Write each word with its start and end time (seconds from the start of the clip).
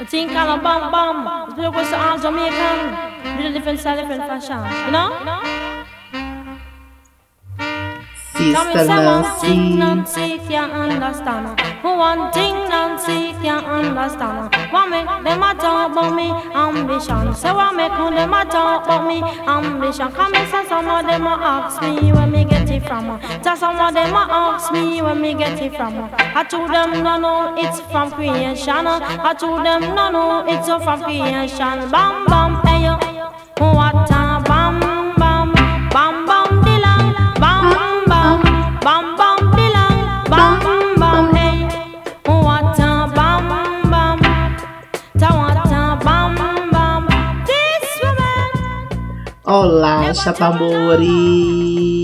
A 0.00 0.04
thing 0.06 0.30
called 0.30 0.58
a 0.58 0.62
bam 0.62 0.90
bam. 0.90 1.50
It's 1.50 1.56
because 1.56 1.92
all 1.92 2.18
Jamaican. 2.18 3.36
Little 3.36 3.52
different 3.52 3.80
style, 3.80 4.00
different 4.00 4.22
fashion. 4.22 4.56
You 4.86 4.92
know? 4.96 5.10
Sister 8.32 8.86
Nancy. 8.86 9.76
Nancy 9.76 10.38
can't 10.48 10.72
understand. 10.72 11.60
One 11.84 12.32
thing 12.32 12.54
Nancy 12.70 13.32
can't 13.42 13.66
understand. 13.66 14.54
What 14.72 14.88
make 14.88 15.04
them 15.04 15.42
a 15.42 15.54
talk 15.54 15.92
about 15.92 16.14
me 16.14 16.30
ambition? 16.30 17.34
Say 17.34 17.52
what 17.52 17.74
make 17.74 17.92
them 17.92 18.32
a 18.32 18.44
talk 18.46 18.86
about 18.86 19.06
me 19.06 19.20
ambition? 19.46 20.10
Come 20.12 20.34
and 20.34 20.50
say 20.50 20.64
some 20.66 20.88
of 20.88 21.04
them 21.04 21.26
a 21.26 21.36
ask 21.38 21.82
me 21.82 22.10
where 22.10 22.26
me 22.26 22.46
get 22.46 22.70
it 22.70 22.86
from. 22.86 23.20
Just 23.44 23.60
some 23.60 23.78
of 23.78 23.92
them 23.92 24.14
a 24.14 24.26
ask 24.30 24.72
me 24.72 25.02
where 25.02 25.14
me 25.14 25.34
get 25.34 25.60
it 25.60 25.76
from. 25.76 26.08
I 26.32 26.44
told 26.44 26.70
them 26.70 27.02
no 27.02 27.18
no 27.18 27.54
it's 27.58 27.80
from 27.90 28.10
creation. 28.12 28.86
I 28.86 29.34
told 29.34 29.66
them 29.66 29.80
no 29.94 30.10
no 30.10 30.44
it's 30.46 30.68
from 30.68 31.02
creation. 31.02 31.90
Bam 31.90 32.26
bam 32.26 32.62
hey 32.64 32.84
yo, 32.84 32.94
what 33.58 34.10
a 34.10 34.40
bam 34.46 34.80
bam 35.18 35.52
bam 35.90 36.26
bam 36.26 36.48
dilang 36.64 37.14
bam 37.42 37.64
bam 38.06 38.42
bam 38.80 39.04
bam 39.18 39.38
dilang 39.58 40.30
bam 40.30 40.54
bam 41.00 41.34
hey. 41.34 41.56
What 42.24 42.78
a 42.78 43.10
bam 43.16 43.42
bam, 43.90 44.18
ta 45.18 45.28
what 45.34 45.66
a 45.66 45.98
bam 46.04 46.34
bam. 46.70 47.02
This 47.46 47.90
woman, 48.02 48.50
Olá, 49.44 50.14
Chapamores! 50.14 51.99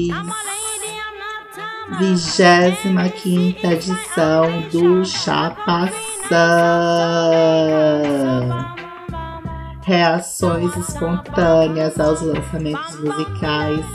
25 1.98 3.10
quinta 3.22 3.72
edição 3.72 4.60
do 4.70 5.02
Chapação. 5.04 5.96
Reações 9.82 10.76
espontâneas 10.76 11.98
aos 11.98 12.20
lançamentos 12.20 13.00
musicais 13.00 13.86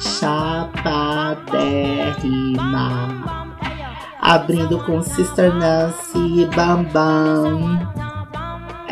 Chapadérrima. 0.00 0.72
Abrindo 4.20 4.78
com 4.84 5.02
Sister 5.02 5.52
Nancy 5.54 6.42
e 6.42 6.46
Bambam 6.46 8.11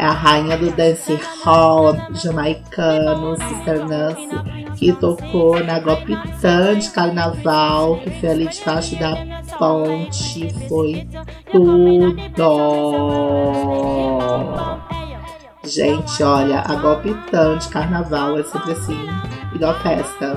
é 0.00 0.06
a 0.06 0.12
rainha 0.12 0.56
do 0.56 0.70
dance 0.70 1.20
hall 1.44 1.94
jamaicano, 2.14 3.36
Sister 3.36 3.86
Nancy, 3.86 4.30
que 4.78 4.94
tocou 4.94 5.62
na 5.62 5.78
Gopitã 5.78 6.78
de 6.78 6.88
Carnaval, 6.88 7.98
que 7.98 8.08
foi 8.18 8.30
ali 8.30 8.48
debaixo 8.48 8.98
da 8.98 9.14
ponte. 9.58 10.54
Foi 10.66 11.06
tudo! 11.52 12.46
Gente, 15.64 16.22
olha, 16.22 16.60
a 16.60 16.74
Gopitã 16.76 17.58
de 17.58 17.68
Carnaval 17.68 18.38
é 18.38 18.42
sempre 18.44 18.72
assim, 18.72 19.06
igual 19.54 19.74
festa. 19.80 20.34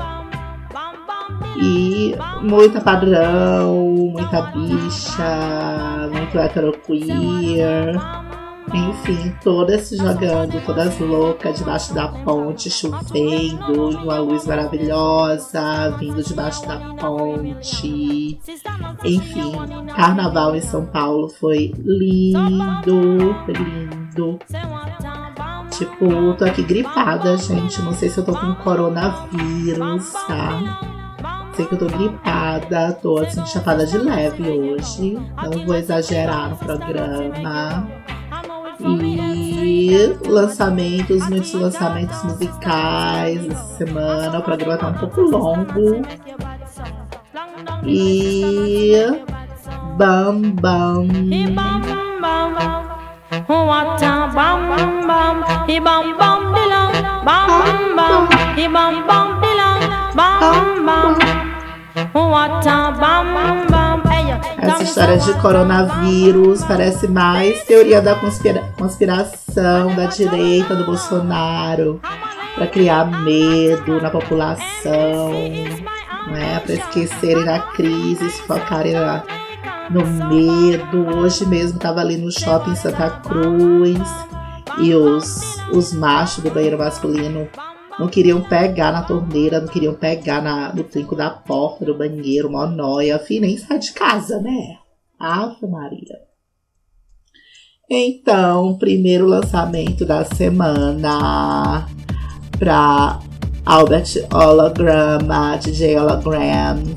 E 1.56 2.14
muita 2.42 2.82
padrão, 2.82 4.12
muita 4.12 4.42
bicha, 4.42 6.10
muito 6.12 6.38
hétero 6.38 6.74
queer. 6.86 7.96
Enfim, 8.74 9.36
todas 9.44 9.82
se 9.82 9.98
jogando, 9.98 10.60
todas 10.66 11.00
loucas 11.00 11.60
debaixo 11.60 11.94
da 11.94 12.08
ponte, 12.08 12.72
chovendo, 12.72 13.92
e 13.92 13.96
uma 13.96 14.18
luz 14.20 14.48
maravilhosa 14.48 15.96
vindo 16.00 16.24
debaixo 16.24 16.66
da 16.68 16.80
ponte. 16.96 18.40
Enfim, 19.06 19.54
carnaval 19.96 20.56
em 20.56 20.62
São 20.62 20.88
Paulo 20.88 21.30
foi 21.30 21.72
lindo, 21.86 23.36
lindo. 23.48 24.40
Tipo, 25.70 26.34
tô 26.36 26.46
aqui 26.46 26.64
gripada, 26.64 27.38
gente. 27.38 27.82
Não 27.82 27.94
sei 27.94 28.10
se 28.10 28.18
eu 28.18 28.26
tô 28.26 28.34
com 28.34 28.56
coronavírus, 28.56 30.14
tá? 30.28 30.80
Sei 31.56 31.66
que 31.68 31.76
eu 31.76 31.80
tô 31.80 31.86
gripada, 31.86 32.94
tô 32.94 33.20
assim, 33.20 33.46
chapada 33.46 33.86
de 33.86 33.98
leve 33.98 34.50
hoje. 34.50 35.14
Não 35.14 35.66
vou 35.66 35.76
exagerar 35.76 36.50
no 36.50 36.56
programa. 36.58 37.88
E 38.84 40.18
lançamentos, 40.28 41.30
muitos 41.30 41.54
lançamentos 41.54 42.24
musicais 42.24 43.46
essa 43.50 43.78
semana. 43.78 44.40
O 44.40 44.44
programa 44.44 44.78
tá 44.78 44.88
um 44.88 44.94
pouco 44.94 45.22
longo. 45.22 46.02
E. 47.86 48.94
Bam 49.98 50.42
Bam. 50.56 51.08
He 51.30 51.46
bam 51.46 51.82
bam 63.68 63.93
Essa 64.58 64.84
história 64.84 65.18
de 65.18 65.34
coronavírus 65.42 66.64
parece 66.64 67.08
mais 67.08 67.64
teoria 67.64 68.02
da 68.02 68.16
conspira- 68.16 68.64
conspiração 68.78 69.96
da 69.96 70.06
direita 70.06 70.76
do 70.76 70.86
Bolsonaro 70.86 72.00
para 72.56 72.68
criar 72.68 73.06
medo 73.24 74.02
na 74.02 74.10
população, 74.10 75.32
né? 76.32 76.60
Para 76.60 76.74
esquecerem 76.74 77.44
da 77.46 77.60
crise, 77.60 78.30
se 78.30 78.42
focarem 78.44 78.94
na- 78.94 79.24
no 79.90 80.06
medo. 80.06 81.18
Hoje 81.18 81.46
mesmo 81.46 81.80
tava 81.80 82.00
ali 82.02 82.18
no 82.18 82.32
shopping 82.32 82.76
Santa 82.76 83.10
Cruz 83.10 84.00
e 84.80 84.94
os, 84.96 85.58
os 85.72 85.94
machos 85.94 86.44
do 86.44 86.50
banheiro 86.52 86.78
masculino 86.78 87.48
não 88.00 88.08
queriam 88.08 88.42
pegar 88.42 88.92
na 88.92 89.04
torneira, 89.04 89.62
não 89.62 89.68
queriam 89.68 89.94
pegar 89.94 90.42
na, 90.42 90.74
no 90.74 90.84
trinco 90.84 91.16
da 91.16 91.30
porta 91.30 91.86
do 91.86 91.98
banheiro, 91.98 92.52
mó 92.52 92.66
nóia. 92.66 93.20
Fih, 93.20 93.40
nem 93.40 93.58
sai 93.58 93.80
de 93.80 93.92
casa, 93.94 94.40
né? 94.40 94.78
Ave 95.20 95.68
Maria. 95.68 96.18
Então, 97.90 98.78
primeiro 98.78 99.28
lançamento 99.28 100.06
da 100.06 100.26
semana 100.26 101.88
pra 102.58 103.20
Albert 103.66 104.28
Holograma, 104.34 105.58
DJ 105.58 105.98
Holograms 106.00 106.96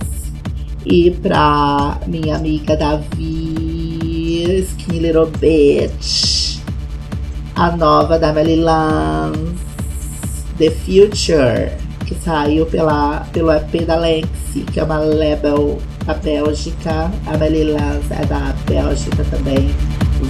e 0.87 1.11
pra 1.11 2.01
minha 2.07 2.37
amiga 2.37 2.77
Davi, 2.77 4.61
Skinny 4.63 5.01
Little 5.01 5.27
Bitch, 5.39 6.61
a 7.55 7.77
nova 7.77 8.19
da 8.19 8.33
Melly 8.33 8.57
Lance, 8.57 9.66
The 10.59 10.71
Future, 10.71 11.71
que 12.07 12.15
saiu 12.25 12.65
pela, 12.65 13.27
pelo 13.31 13.53
EP 13.53 13.85
da 13.87 13.97
Lexi, 13.97 14.61
que 14.73 14.81
é 14.81 14.85
uma 14.85 14.99
label 14.99 15.79
da 16.07 16.15
Bélgica. 16.15 17.13
A 17.27 17.37
Melly 17.37 17.65
Lance 17.65 18.11
é 18.11 18.25
da 18.25 18.55
Bélgica 18.67 19.23
também. 19.31 19.75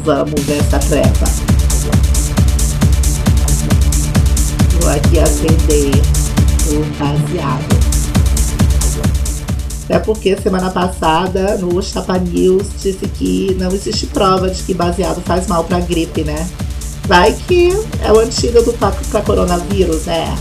Vamos 0.05 0.41
ver 0.43 0.59
essa 0.59 0.81
treva. 0.81 1.27
Vou 4.81 4.91
aqui 4.91 5.21
acender 5.21 5.95
o 6.73 6.85
baseado. 6.99 7.77
Até 9.85 10.01
porque 10.01 10.37
semana 10.37 10.71
passada 10.71 11.57
no 11.59 11.81
Chapa 11.81 12.19
News 12.19 12.67
disse 12.83 13.07
que 13.07 13.57
não 13.61 13.71
existe 13.71 14.07
prova 14.09 14.51
de 14.51 14.61
que 14.65 14.75
baseado 14.75 15.23
faz 15.23 15.47
mal 15.47 15.63
pra 15.63 15.79
gripe, 15.79 16.25
né? 16.25 16.45
Vai 17.07 17.33
que 17.33 17.69
é 18.03 18.13
o 18.13 18.19
antídoto 18.19 18.73
pra 18.73 19.23
coronavírus, 19.23 20.07
né? 20.07 20.37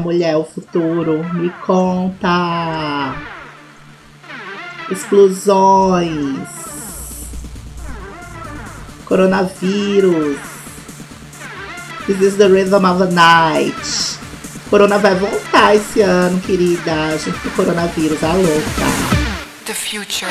Mulher, 0.00 0.36
o 0.36 0.44
futuro? 0.44 1.22
Me 1.34 1.50
conta! 1.64 3.14
Explosões. 4.90 6.48
Coronavírus. 9.04 10.38
This 12.06 12.20
is 12.20 12.36
the 12.36 12.48
rhythm 12.48 12.84
of 12.84 12.98
the 12.98 13.12
night. 13.12 14.18
Corona 14.68 14.98
vai 14.98 15.14
voltar 15.14 15.76
esse 15.76 16.00
ano, 16.00 16.40
querida. 16.40 17.16
Junto 17.18 17.38
com 17.40 17.48
o 17.48 17.52
coronavírus, 17.52 18.22
a 18.24 18.32
louca. 18.32 19.20
The 19.66 19.74
future. 19.74 20.30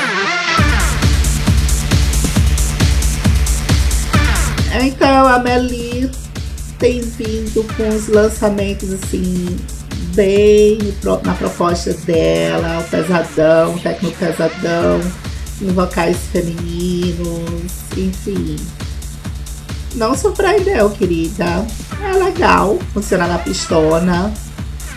Então, 4.81 5.27
a 5.27 5.39
Meli 5.39 6.11
tem 6.79 7.01
vindo 7.01 7.65
com 7.75 7.89
os 7.89 8.07
lançamentos 8.07 8.93
assim, 8.93 9.57
bem 10.15 10.79
na 11.23 11.33
proposta 11.33 11.93
dela, 11.93 12.79
o 12.79 12.83
pesadão, 12.89 13.75
o 13.75 13.79
tecno 13.79 14.11
pesadão, 14.11 15.01
em 15.61 15.67
vocais 15.73 16.17
femininos, 16.31 17.71
enfim. 17.97 18.55
Não 19.95 20.15
surpreendeu, 20.15 20.89
querida. 20.91 21.65
É 22.01 22.13
legal, 22.13 22.79
funciona 22.93 23.27
na 23.27 23.39
pistona, 23.39 24.33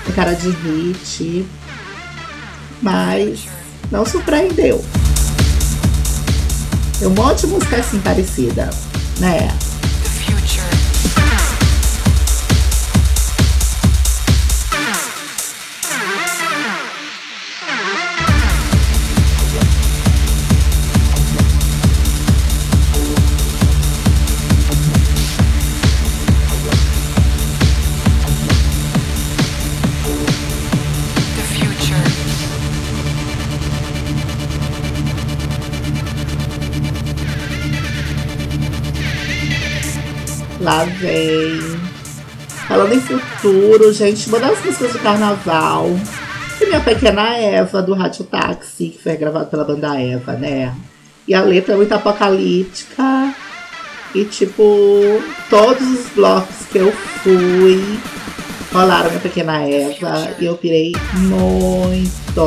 tem 0.04 0.14
cara 0.14 0.34
de 0.34 0.50
hit, 0.50 1.46
mas 2.80 3.48
não 3.90 4.06
surpreendeu. 4.06 4.84
Tem 6.98 7.08
um 7.08 7.14
monte 7.14 7.40
de 7.40 7.46
música 7.48 7.76
assim 7.78 7.98
parecida, 7.98 8.70
né? 9.18 9.48
Lá 40.62 40.84
vem. 40.84 41.60
Falando 42.68 42.94
em 42.94 43.00
futuro, 43.00 43.92
gente, 43.92 44.28
uma 44.28 44.38
das 44.38 44.64
músicas 44.64 44.92
do 44.92 45.00
carnaval. 45.00 45.88
E 46.60 46.66
minha 46.66 46.80
pequena 46.80 47.36
Eva, 47.36 47.82
do 47.82 47.92
Rádio 47.94 48.24
Táxi, 48.24 48.90
que 48.90 49.02
foi 49.02 49.16
gravada 49.16 49.46
pela 49.46 49.64
banda 49.64 50.00
Eva, 50.00 50.34
né? 50.34 50.72
E 51.26 51.34
a 51.34 51.42
letra 51.42 51.74
é 51.74 51.76
muito 51.76 51.92
apocalíptica. 51.92 53.34
E 54.14 54.24
tipo, 54.24 54.62
todos 55.50 55.82
os 55.82 56.06
blocos 56.14 56.66
que 56.70 56.78
eu 56.78 56.92
fui 56.92 57.98
rolaram 58.72 59.08
minha 59.08 59.20
pequena 59.20 59.68
Eva. 59.68 60.30
E 60.38 60.44
eu 60.44 60.56
pirei 60.56 60.92
muito. 61.14 62.40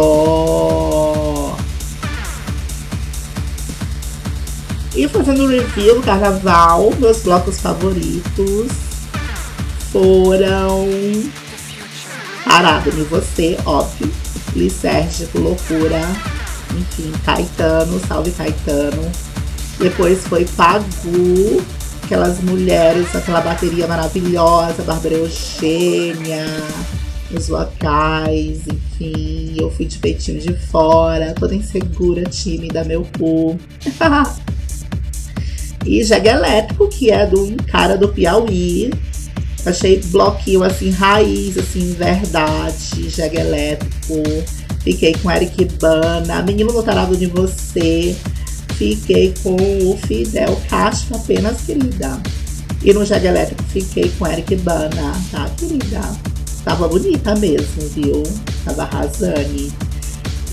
Fazendo 5.15 5.47
review 5.47 5.95
do 5.95 6.01
carnaval, 6.01 6.91
meus 6.99 7.21
blocos 7.21 7.59
favoritos 7.59 8.67
foram 9.91 10.87
Parada 12.43 12.89
em 12.89 13.03
Você, 13.03 13.57
óbvio, 13.65 14.11
Licérgico, 14.55 15.39
Loucura, 15.39 16.01
enfim, 16.77 17.11
Caetano, 17.25 17.99
Salve 18.07 18.31
Caetano. 18.31 19.11
Depois 19.79 20.25
foi 20.27 20.45
Pagu, 20.45 21.63
aquelas 22.03 22.39
mulheres, 22.41 23.13
aquela 23.15 23.41
bateria 23.41 23.87
maravilhosa, 23.87 24.83
Bárbara 24.83 25.15
Eugênia, 25.15 26.45
os 27.33 27.47
vocais, 27.47 28.61
enfim, 28.67 29.55
eu 29.57 29.71
fui 29.71 29.85
de 29.85 29.97
peitinho 29.97 30.39
de 30.39 30.53
fora, 30.53 31.33
toda 31.33 31.55
insegura, 31.55 32.23
tímida, 32.23 32.83
meu 32.83 33.07
cu. 33.17 33.57
E 35.85 36.03
Jegue 36.03 36.29
Elétrico, 36.29 36.87
que 36.87 37.11
é 37.11 37.25
do 37.25 37.43
um 37.43 37.55
cara 37.55 37.95
do 37.95 38.09
Piauí. 38.09 38.91
Achei 39.65 39.99
bloquinho 40.05 40.63
assim, 40.63 40.89
raiz, 40.91 41.57
assim, 41.57 41.93
verdade. 41.93 43.09
Jegue 43.09 43.37
Elétrico. 43.37 44.23
Fiquei 44.81 45.13
com 45.13 45.31
Eric 45.31 45.65
Bana. 45.79 46.41
Menino 46.41 46.73
Notarado 46.73 47.15
de 47.15 47.27
Você. 47.27 48.15
Fiquei 48.77 49.33
com 49.41 49.55
o 49.55 49.97
Fidel 50.05 50.59
Castro 50.69 51.15
apenas, 51.15 51.61
querida. 51.61 52.19
E 52.83 52.93
no 52.93 53.05
Jegue 53.05 53.27
Elétrico 53.27 53.63
fiquei 53.63 54.11
com 54.17 54.27
Eric 54.27 54.55
Bana, 54.57 55.13
tá, 55.31 55.49
querida? 55.57 56.01
Tava 56.63 56.87
bonita 56.87 57.35
mesmo, 57.35 57.81
viu? 57.93 58.23
Tava 58.63 58.83
arrasando. 58.83 59.84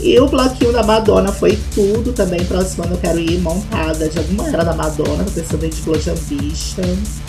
E 0.02 0.18
o 0.18 0.26
bloquinho 0.26 0.72
da 0.72 0.82
Madonna 0.82 1.30
foi 1.32 1.56
tudo 1.74 2.12
também. 2.12 2.44
Próximo 2.44 2.82
ano 2.84 2.94
eu 2.94 2.98
quero 2.98 3.20
ir 3.20 3.38
montada 3.40 4.08
de 4.08 4.18
alguma 4.18 4.48
era 4.48 4.64
da 4.64 4.74
Madonna, 4.74 5.24
pensando 5.32 5.64
em 5.64 5.70
de. 5.70 7.20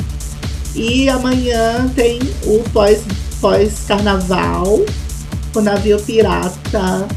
E 0.76 1.08
amanhã 1.08 1.88
tem 1.96 2.20
o 2.46 2.64
pós- 2.72 3.04
pós-carnaval, 3.40 4.80
o 5.56 5.62
navio 5.62 6.02
pirata 6.02 7.08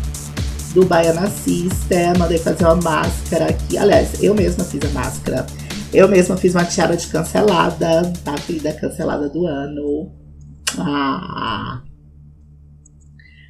do 0.74 0.84
Baiana 0.84 1.30
System. 1.30 2.18
Mandei 2.18 2.36
fazer 2.36 2.64
uma 2.64 2.76
máscara 2.76 3.46
aqui. 3.46 3.78
Aliás, 3.78 4.22
eu 4.22 4.34
mesma 4.34 4.62
fiz 4.62 4.80
a 4.84 4.88
máscara. 4.90 5.46
Eu 5.90 6.06
mesma 6.06 6.36
fiz 6.36 6.54
uma 6.54 6.64
tiara 6.66 6.94
de 6.98 7.06
cancelada, 7.06 8.12
tá? 8.22 8.34
Querida 8.34 8.74
cancelada 8.74 9.26
do 9.30 9.46
ano. 9.46 10.12
Ah! 10.78 11.80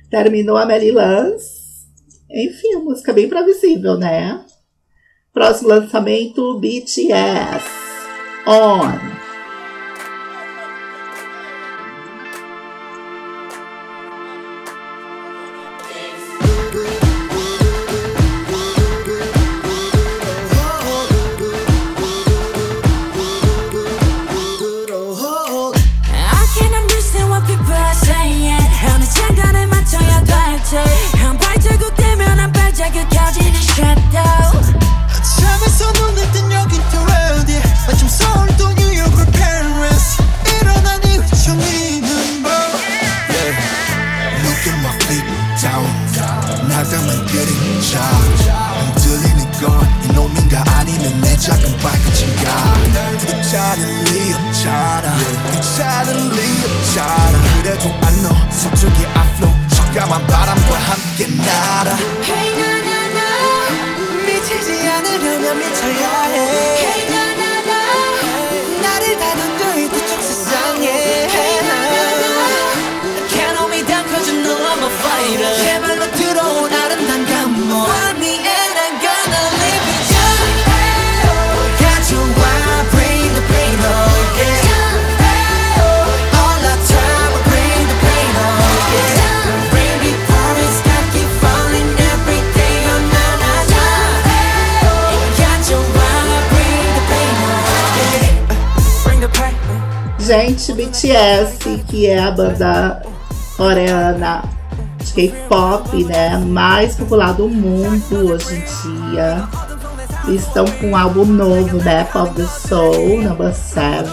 Terminou 0.09 0.57
a 0.57 0.65
Mary 0.65 0.93
Lance. 0.93 1.66
Enfim, 2.31 2.75
a 2.75 2.79
música 2.81 3.13
bem 3.13 3.29
previsível, 3.29 3.97
né? 3.97 4.45
Próximo 5.33 5.69
lançamento, 5.69 6.59
BTS. 6.59 7.65
On. 8.47 9.16
Suddenly 53.57 54.37
I'm 54.37 54.53
China 54.53 55.13
You 55.49 55.63
suddenly 55.65 56.45
I'm 56.61 56.77
China 56.93 57.41
그래도 57.63 57.89
안너 58.05 58.27
서쪽이 58.51 59.07
앞로 59.07 59.49
적감한 59.75 60.27
바람과 60.27 60.73
함께 60.77 61.27
날아 61.27 61.97
Hey 62.23 62.53
나나나 62.61 63.19
미치지 64.27 64.87
않으려면 64.87 65.59
미쳐야 65.59 66.23
해 66.25 66.37
Hey 66.85 67.11
나나 67.11 67.36
Gente, 100.27 100.73
BTS, 100.73 101.85
que 101.87 102.09
é 102.09 102.19
a 102.19 102.33
banda 102.33 103.01
coreana 103.57 104.43
de 104.99 105.13
K-pop, 105.13 106.03
né, 106.03 106.37
mais 106.39 106.97
popular 106.97 107.33
do 107.33 107.49
mundo 107.49 108.33
hoje 108.33 108.57
em 108.57 109.13
dia. 109.13 109.49
Estão 110.27 110.65
com 110.65 110.89
um 110.89 110.97
álbum 110.97 111.25
novo, 111.25 111.81
Map 111.85 112.13
of 112.17 112.35
the 112.35 112.45
Soul, 112.45 113.23
number 113.23 113.55
7. 113.55 114.05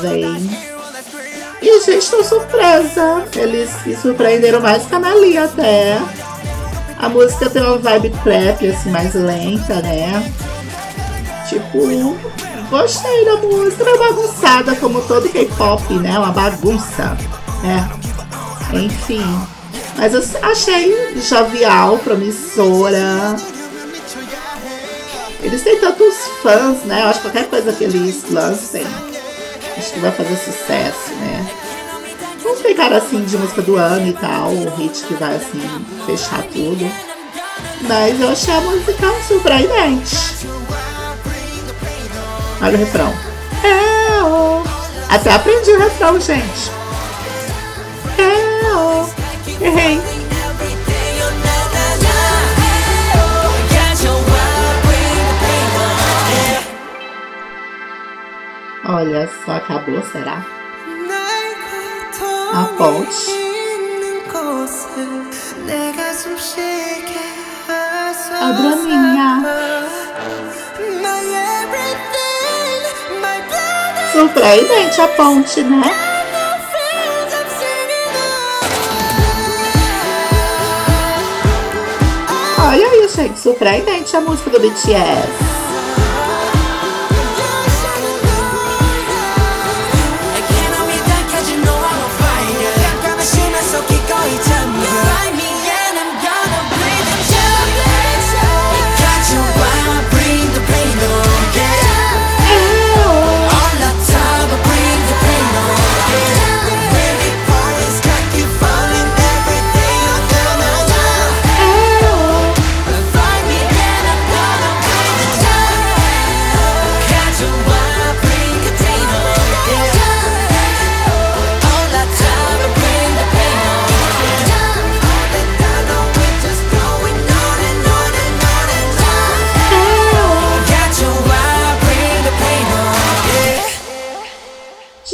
E, 1.60 1.84
gente, 1.84 2.12
tô 2.12 2.24
surpresa. 2.24 3.24
Eles 3.36 3.72
se 3.84 3.96
surpreenderam 3.96 4.62
mais 4.62 4.86
que 4.86 4.94
a 4.94 5.00
Mali 5.00 5.36
até. 5.36 5.98
A 7.00 7.10
música 7.10 7.50
tem 7.50 7.64
uma 7.64 7.80
vibe 7.80 8.12
trap, 8.24 8.68
assim, 8.70 8.92
mais 8.92 9.16
lenta, 9.16 9.82
né? 9.82 10.32
Tipo, 11.50 11.88
gostei 12.70 13.26
da 13.26 13.38
música. 13.38 13.84
É 13.84 13.98
bagunçada, 13.98 14.76
como 14.76 15.02
todo 15.02 15.30
K-pop, 15.30 15.94
né? 15.96 16.18
Uma 16.18 16.32
bagunça, 16.32 17.18
né? 17.64 17.90
Enfim. 18.74 19.24
Mas 19.98 20.14
eu 20.14 20.24
achei 20.42 21.22
jovial, 21.22 21.98
promissora. 22.00 23.36
Eles 25.42 25.62
têm 25.62 25.80
tantos 25.80 26.16
fãs, 26.42 26.84
né? 26.86 27.04
Eu 27.04 27.08
acho 27.08 27.20
que 27.20 27.30
qualquer 27.30 27.50
coisa 27.50 27.74
que 27.74 27.84
eles 27.84 28.24
lancem, 28.30 28.86
acho 29.78 29.94
que 29.94 30.00
vai 30.00 30.12
fazer 30.12 30.38
sucesso, 30.38 31.14
né? 31.20 31.46
Vamos 32.42 32.62
pegar 32.62 32.94
assim 32.94 33.24
de 33.24 33.38
música 33.38 33.62
do 33.62 33.76
ano 33.76 34.08
e 34.08 34.14
tal, 34.14 34.52
o 34.52 34.76
hit 34.76 35.04
que 35.04 35.14
vai 35.16 35.36
assim 35.36 35.62
fechar 36.06 36.44
tudo. 36.44 36.90
Mas 37.82 38.20
eu 38.20 38.30
achei 38.30 38.54
a 38.54 38.62
música 38.62 39.08
surpreendente. 39.28 40.16
Olha 42.64 42.76
o 42.76 42.80
refrão. 42.80 43.14
Oh. 44.24 44.64
Até 45.14 45.34
aprendi 45.34 45.72
o 45.72 45.80
refrão, 45.80 46.18
gente. 46.18 46.72
Oh. 48.74 49.06
Errei. 49.62 50.02
Olha 58.86 59.30
só, 59.46 59.52
acabou, 59.58 60.02
será? 60.04 60.46
A 62.54 62.64
ponte. 62.78 63.44
A 68.40 68.52
draminha. 68.52 69.83
Surpreendente 74.14 75.02
a 75.02 75.08
ponte, 75.08 75.64
né? 75.64 75.92
Olha 82.60 82.88
aí, 82.88 83.08
gente, 83.10 83.40
surpreendente 83.40 84.16
a 84.16 84.22
música 84.22 84.52
do 84.52 84.60
BTS. 84.60 85.53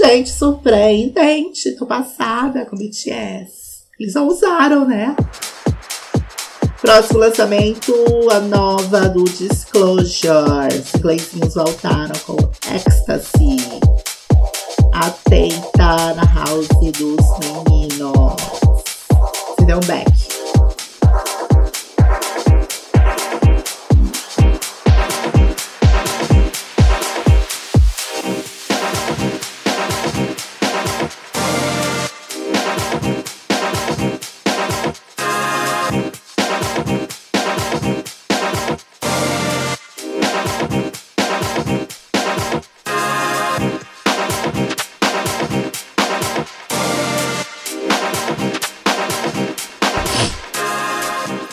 Gente, 0.10 0.32
surpreendente. 0.32 1.76
Tô 1.76 1.86
passada 1.86 2.66
com 2.66 2.76
BTS. 2.76 3.84
Eles 4.00 4.16
ousaram, 4.16 4.84
né? 4.84 5.16
Próximo 6.82 7.20
lançamento, 7.20 7.94
a 8.32 8.40
nova 8.40 9.02
do 9.08 9.24
Disclosure. 9.24 10.74
Os 10.74 10.96
inglesinhos 10.96 11.54
voltaram 11.54 12.20
com 12.26 12.38
Ecstasy. 12.74 13.58
Atenta 14.92 16.16
na 16.16 16.24
house 16.44 16.68
dos 16.68 17.40
meninos. 17.70 18.36
Se 19.60 19.66
deu 19.68 19.78
um 19.78 19.86
back. 19.86 20.29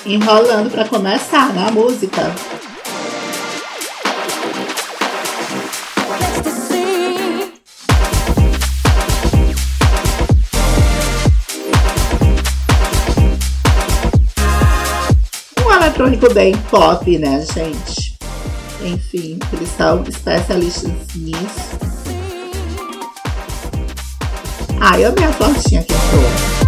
Enrolando 0.07 0.71
para 0.71 0.85
começar 0.89 1.53
na 1.53 1.71
música. 1.71 2.33
Um 15.65 15.73
eletrônico 15.73 16.33
bem 16.33 16.57
pop, 16.71 17.19
né, 17.19 17.45
gente? 17.53 18.17
Enfim, 18.85 19.39
eles 19.53 19.69
são 19.77 20.05
especialistas 20.05 20.93
nisso. 21.17 21.77
Ah, 24.81 25.01
eu 25.01 25.09
amei 25.09 25.25
a 25.25 25.33
que 25.63 25.75
entrou. 25.75 26.66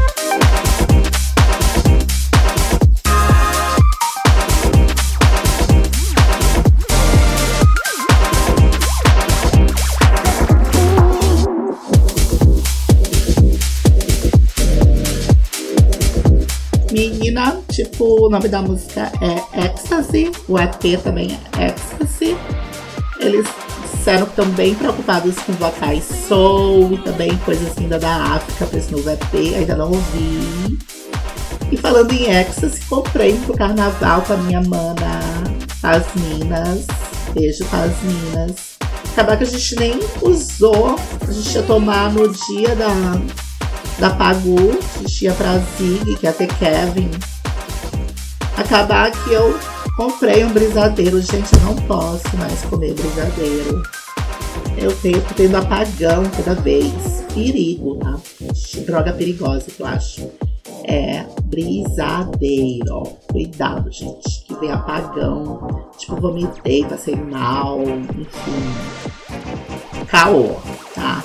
O 18.00 18.28
nome 18.28 18.48
da 18.48 18.62
música 18.62 19.10
é 19.20 19.66
Ecstasy, 19.66 20.30
o 20.48 20.58
EP 20.58 21.00
também 21.02 21.38
é 21.58 21.66
Ecstasy. 21.66 22.36
Eles 23.18 23.46
disseram 23.92 24.26
que 24.26 24.30
estão 24.30 24.48
bem 24.50 24.74
preocupados 24.74 25.34
com 25.40 25.52
vocais 25.54 26.04
soul 26.28 26.92
e 26.92 26.98
também 26.98 27.36
coisas 27.38 27.74
vinda 27.74 27.98
da 27.98 28.34
África 28.34 28.66
para 28.66 28.78
esse 28.78 28.92
novo 28.92 29.10
EP, 29.10 29.54
ainda 29.56 29.76
não 29.76 29.88
ouvi. 29.88 30.78
E 31.70 31.76
falando 31.76 32.12
em 32.12 32.30
Ecstasy, 32.30 32.84
comprei 32.86 33.36
pro 33.38 33.56
carnaval 33.56 34.22
com 34.22 34.34
a 34.34 34.36
minha 34.36 34.62
mana 34.62 35.20
Minas. 36.14 36.86
Beijo 37.32 37.64
Minas. 38.02 38.78
Acabar 39.12 39.36
que 39.36 39.44
a 39.44 39.46
gente 39.46 39.76
nem 39.76 40.00
usou, 40.22 40.96
a 41.26 41.32
gente 41.32 41.54
ia 41.54 41.62
tomar 41.62 42.12
no 42.12 42.28
dia 42.28 42.76
da, 42.76 43.20
da 43.98 44.10
Pagu, 44.10 44.78
a 44.96 44.98
gente 45.00 45.24
ia 45.24 45.32
pra 45.32 45.58
Zig, 45.76 46.16
que 46.16 46.26
ia 46.26 46.32
ter 46.32 46.46
Kevin 46.46 47.10
acabar 48.58 49.10
que 49.10 49.32
eu 49.32 49.58
comprei 49.96 50.44
um 50.44 50.52
brisadeiro. 50.52 51.20
Gente, 51.20 51.52
eu 51.54 51.60
não 51.60 51.76
posso 51.86 52.36
mais 52.36 52.60
comer 52.62 52.94
brisadeiro. 52.94 53.82
Eu 54.76 54.94
tenho 54.96 55.22
tendo 55.36 55.56
apagão 55.56 56.24
toda 56.36 56.54
vez. 56.56 56.92
Perigo, 57.34 57.96
tá? 57.96 58.18
Droga 58.86 59.12
perigosa 59.12 59.66
eu 59.78 59.86
acho. 59.86 60.30
É 60.84 61.24
brisadeiro. 61.44 63.02
Cuidado, 63.30 63.90
gente. 63.92 64.44
Que 64.46 64.54
vem 64.56 64.72
apagão. 64.72 65.90
Tipo, 65.96 66.20
vomitei, 66.20 66.84
passei 66.84 67.14
mal. 67.14 67.80
Enfim. 67.82 68.74
Caô, 70.06 70.56
tá? 70.94 71.22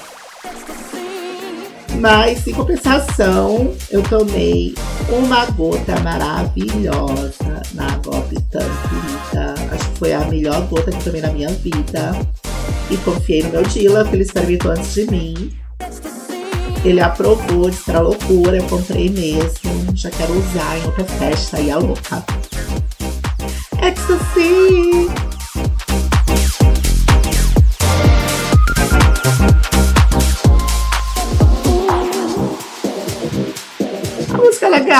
Mas, 2.00 2.46
em 2.48 2.54
compensação, 2.54 3.74
eu 3.90 4.02
tomei 4.04 4.76
uma 5.10 5.46
gota 5.46 6.00
maravilhosa 6.02 7.62
na 7.74 7.98
Gota 7.98 8.36
Tranquilita. 8.52 9.56
Acho 9.72 9.90
que 9.90 10.00
foi 10.00 10.14
a 10.14 10.20
melhor 10.26 10.68
gota 10.68 10.92
que 10.92 11.04
tomei 11.04 11.22
na 11.22 11.32
minha 11.32 11.50
vida. 11.50 12.12
E 12.90 12.98
confiei 12.98 13.44
no 13.44 13.50
meu 13.50 13.64
Dila, 13.64 14.06
que 14.06 14.16
ele 14.16 14.24
experimentou 14.24 14.72
antes 14.72 14.94
de 14.94 15.10
mim. 15.10 15.52
Ele 16.84 17.00
aprovou, 17.00 17.70
disse 17.70 17.90
era 17.90 18.02
loucura, 18.02 18.58
eu 18.58 18.64
comprei 18.66 19.10
mesmo. 19.10 19.96
Já 19.96 20.10
quero 20.10 20.38
usar 20.38 20.78
em 20.78 20.84
outra 20.86 21.06
festa 21.06 21.58
aí, 21.58 21.72
a 21.72 21.78
louca. 21.78 22.24
Ecstasy! 23.82 25.33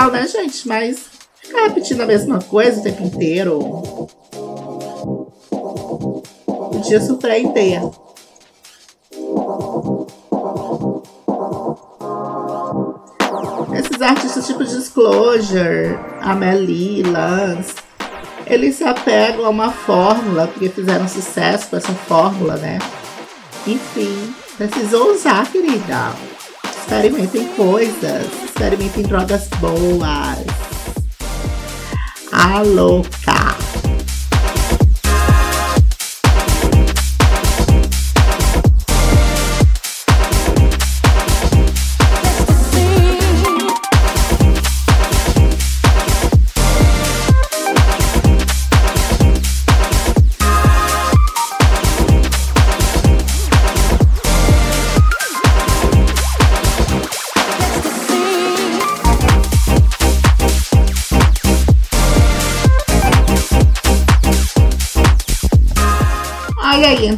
Legal, 0.04 0.12
né, 0.12 0.28
gente? 0.28 0.68
Mas 0.68 1.06
ficar 1.42 1.64
repetindo 1.64 2.02
a 2.02 2.06
mesma 2.06 2.40
coisa 2.42 2.80
o 2.80 2.84
tempo 2.84 3.04
inteiro. 3.04 3.60
Podia 6.46 7.00
surpreender. 7.00 7.82
Esses 13.74 14.02
artistas 14.02 14.46
tipo 14.46 14.64
Disclosure, 14.64 15.98
Amelie, 16.22 17.04
Lance, 17.04 17.76
eles 18.46 18.76
se 18.76 18.84
apegam 18.84 19.46
a 19.46 19.50
uma 19.50 19.72
fórmula, 19.72 20.48
porque 20.48 20.70
fizeram 20.70 21.08
sucesso 21.08 21.70
com 21.70 21.78
essa 21.78 21.94
fórmula, 21.94 22.56
né? 22.58 22.80
Enfim, 23.66 24.34
precisou 24.58 25.14
usar, 25.14 25.50
querida. 25.52 26.33
Experimentem 26.84 27.48
coisas, 27.56 28.28
experimentem 28.44 29.04
drogas 29.04 29.48
boas. 29.60 30.46
A 32.34 32.62
louca. 32.62 33.53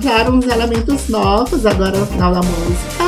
Entraram 0.06 0.36
uns 0.36 0.46
elementos 0.46 1.08
novos 1.10 1.66
agora 1.66 1.98
no 1.98 2.06
final 2.06 2.32
da 2.32 2.42
música. 2.44 3.06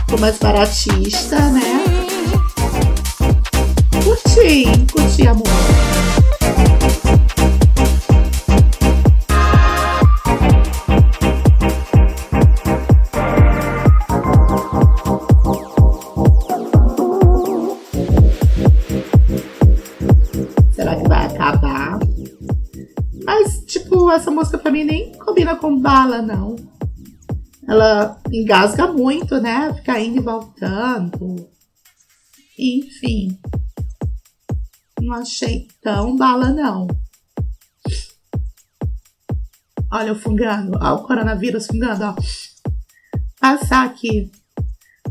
Ficou 0.00 0.20
mais 0.20 0.36
baratista, 0.36 1.38
né? 1.48 1.82
Curti, 4.04 4.64
curti 4.92 5.26
a 5.26 5.32
música. 5.32 5.80
Tipo, 23.66 24.10
essa 24.10 24.32
música 24.32 24.58
pra 24.58 24.72
mim 24.72 24.82
nem 24.82 25.12
com 25.56 25.78
bala, 25.78 26.22
não. 26.22 26.56
Ela 27.66 28.20
engasga 28.32 28.92
muito, 28.92 29.40
né? 29.40 29.72
Fica 29.74 30.00
indo 30.00 30.18
e 30.18 30.24
voltando. 30.24 31.48
Enfim. 32.58 33.38
Não 35.00 35.14
achei 35.14 35.68
tão 35.80 36.16
bala, 36.16 36.50
não. 36.50 36.86
Olha 39.92 40.12
o 40.12 40.16
fungando. 40.16 40.78
Ó, 40.80 40.94
o 40.94 41.06
coronavírus 41.06 41.66
fungando, 41.66 42.04
ó. 42.04 42.14
Passar 43.40 43.86
aqui. 43.86 44.30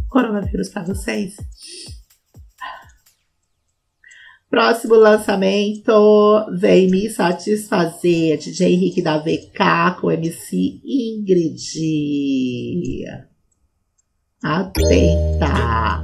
Coronavírus 0.09 0.69
pra 0.69 0.83
vocês. 0.83 1.35
Próximo 4.49 4.95
lançamento 4.95 6.45
vem 6.51 6.89
me 6.89 7.07
satisfazer. 7.09 8.39
DJ 8.39 8.73
Henrique 8.73 9.01
da 9.01 9.19
VK 9.19 9.99
com 10.01 10.11
MC 10.11 10.81
Ingrid. 10.83 11.59
Atenta. 14.43 16.03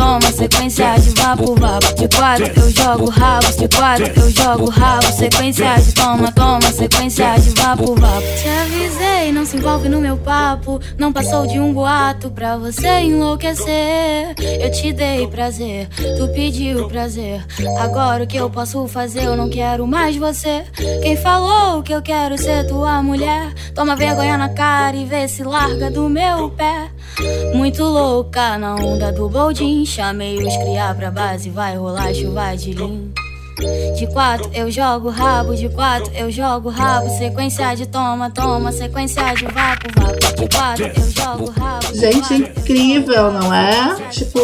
sequência 0.41 0.95
de 0.99 1.09
vapo, 1.21 1.55
vapo. 1.55 1.93
De 1.95 2.07
quatro 2.15 2.51
eu 2.59 2.71
jogo 2.71 3.09
rabos, 3.09 3.55
de 3.55 3.67
quatro 3.67 4.11
eu 4.19 4.29
jogo 4.31 4.69
rabo. 4.69 5.05
Sequência 5.11 5.75
de 5.75 5.93
toma, 5.93 6.31
toma, 6.31 6.61
sequência 6.71 7.35
de 7.37 7.49
vapo, 7.51 7.95
vapo. 7.95 8.21
Te 8.41 8.47
avisei, 8.47 9.31
não 9.31 9.45
se 9.45 9.57
envolve 9.57 9.89
no 9.89 10.01
meu 10.01 10.17
papo. 10.17 10.79
Não 10.97 11.13
passou 11.13 11.45
de 11.45 11.59
um 11.59 11.73
boato 11.73 12.31
pra 12.31 12.57
você 12.57 13.01
enlouquecer. 13.01 14.35
Eu 14.39 14.71
te 14.71 14.91
dei 14.93 15.27
prazer, 15.27 15.87
tu 16.17 16.27
pediu 16.33 16.87
prazer. 16.87 17.45
Agora 17.79 18.23
o 18.23 18.27
que 18.27 18.37
eu 18.37 18.49
posso 18.49 18.87
fazer? 18.87 19.23
Eu 19.23 19.35
não 19.35 19.49
quero 19.49 19.85
mais 19.85 20.15
você. 20.15 20.63
Quem 21.01 21.15
falou 21.15 21.83
que 21.83 21.93
eu 21.93 22.01
quero 22.01 22.37
ser 22.37 22.67
tua 22.67 23.01
mulher? 23.03 23.53
Toma 23.75 23.95
vergonha 23.95 24.37
na 24.37 24.49
cara 24.49 24.95
e 24.95 25.05
vê 25.05 25.27
se 25.27 25.43
larga 25.43 25.91
do 25.91 26.09
meu 26.09 26.49
pé. 26.49 26.89
Muito 27.53 27.83
louca 27.83 28.57
na 28.57 28.75
onda 28.75 29.11
do 29.11 29.29
boldin. 29.29 29.85
Chamei 29.91 30.37
os 30.37 30.55
criar 30.55 30.95
pra 30.95 31.11
base, 31.11 31.49
vai 31.49 31.75
rolar 31.75 32.13
chuva 32.13 32.55
de 32.55 32.71
lim. 32.71 33.11
De 33.97 34.07
quatro 34.07 34.49
eu 34.53 34.71
jogo 34.71 35.09
rabo, 35.09 35.53
de 35.53 35.67
quatro 35.67 36.09
eu 36.15 36.31
jogo 36.31 36.69
rabo. 36.69 37.09
Sequência 37.17 37.75
de 37.75 37.85
toma, 37.85 38.29
toma, 38.29 38.71
sequência 38.71 39.21
de 39.33 39.43
vapo, 39.47 39.87
vapo. 39.93 40.35
De 40.37 40.55
quatro 40.55 40.85
eu 40.85 41.11
jogo 41.11 41.51
rabo. 41.51 41.93
Gente, 41.93 42.35
incrível, 42.35 43.33
não 43.33 43.53
é? 43.53 44.09
Tipo, 44.11 44.39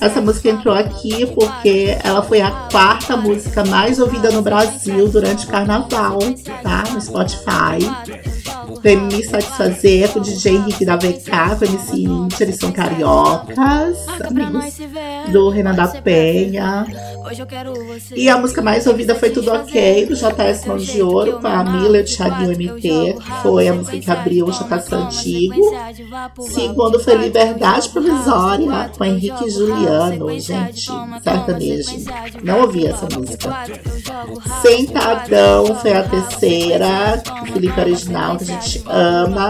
essa 0.00 0.22
música 0.22 0.48
entrou 0.48 0.74
aqui 0.74 1.26
porque 1.26 1.98
ela 2.02 2.22
foi 2.22 2.40
a 2.40 2.50
quarta 2.72 3.18
música 3.18 3.62
mais 3.66 3.98
ouvida 3.98 4.30
no 4.30 4.40
Brasil 4.40 5.06
durante 5.06 5.44
o 5.44 5.48
carnaval, 5.50 6.18
tá? 6.62 6.84
No 6.94 6.98
Spotify. 6.98 8.39
Vem 8.82 8.96
me 8.96 9.24
satisfazer 9.24 10.10
com 10.12 10.20
o 10.20 10.22
DJ 10.22 10.56
Henrique 10.56 10.84
da 10.84 10.96
VK, 10.96 11.30
MC 11.62 12.02
Inter, 12.02 12.48
eles 12.48 12.56
são 12.56 12.72
cariocas, 12.72 14.08
amigos 14.24 14.78
do 15.30 15.48
Renan 15.50 15.74
da 15.74 15.88
Penha. 15.88 16.86
E 18.14 18.28
a 18.28 18.38
música 18.38 18.62
mais 18.62 18.86
ouvida 18.86 19.14
foi 19.14 19.30
Tudo 19.30 19.52
Ok, 19.52 20.06
do 20.06 20.14
JS 20.14 20.64
Mãos 20.66 20.86
de 20.86 21.02
Ouro, 21.02 21.38
com 21.40 21.46
a 21.46 21.62
Mila 21.62 21.98
e 21.98 22.00
o 22.00 22.04
Thiaguinho 22.04 22.50
MT, 22.50 22.80
que 22.80 23.16
foi 23.42 23.68
a 23.68 23.74
música 23.74 23.98
que 23.98 24.10
abriu 24.10 24.46
o 24.46 24.50
JS 24.50 24.92
Antigo. 24.92 25.60
Segundo 26.48 26.98
foi 26.98 27.14
Liberdade 27.16 27.88
Provisória, 27.90 28.90
com 28.96 29.04
Henrique 29.04 29.44
e 29.46 29.50
Juliano, 29.50 30.38
gente, 30.40 30.90
sertanejo. 31.22 31.90
Não 32.42 32.62
ouvi 32.62 32.86
essa 32.86 33.06
música. 33.14 33.50
Sentadão 34.62 35.74
foi 35.76 35.92
a 35.92 36.02
terceira, 36.02 37.22
Felipe 37.52 37.80
Original, 37.80 38.36
que 38.36 38.44
a 38.44 38.46
gente 38.46 38.59
ama. 38.86 39.48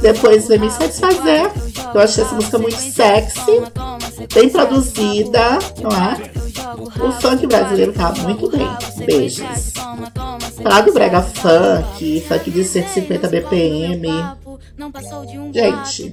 Depois 0.00 0.48
veio 0.48 0.60
Me 0.60 0.70
Satisfazer, 0.70 1.50
que 1.50 1.96
eu 1.96 2.00
achei 2.00 2.24
essa 2.24 2.34
música 2.34 2.58
muito 2.58 2.76
sexy, 2.76 3.62
bem 4.34 4.48
produzida, 4.48 5.58
não 5.80 5.90
é? 5.90 6.30
O 7.00 7.12
funk 7.12 7.46
brasileiro 7.46 7.92
tá 7.92 8.12
muito 8.22 8.50
bem. 8.50 8.68
Beijos. 9.04 9.72
falar 10.62 10.82
do 10.82 10.92
brega 10.92 11.22
funk, 11.22 12.24
funk 12.28 12.50
de 12.50 12.64
150 12.64 13.28
BPM. 13.28 14.08
Gente, 15.52 16.10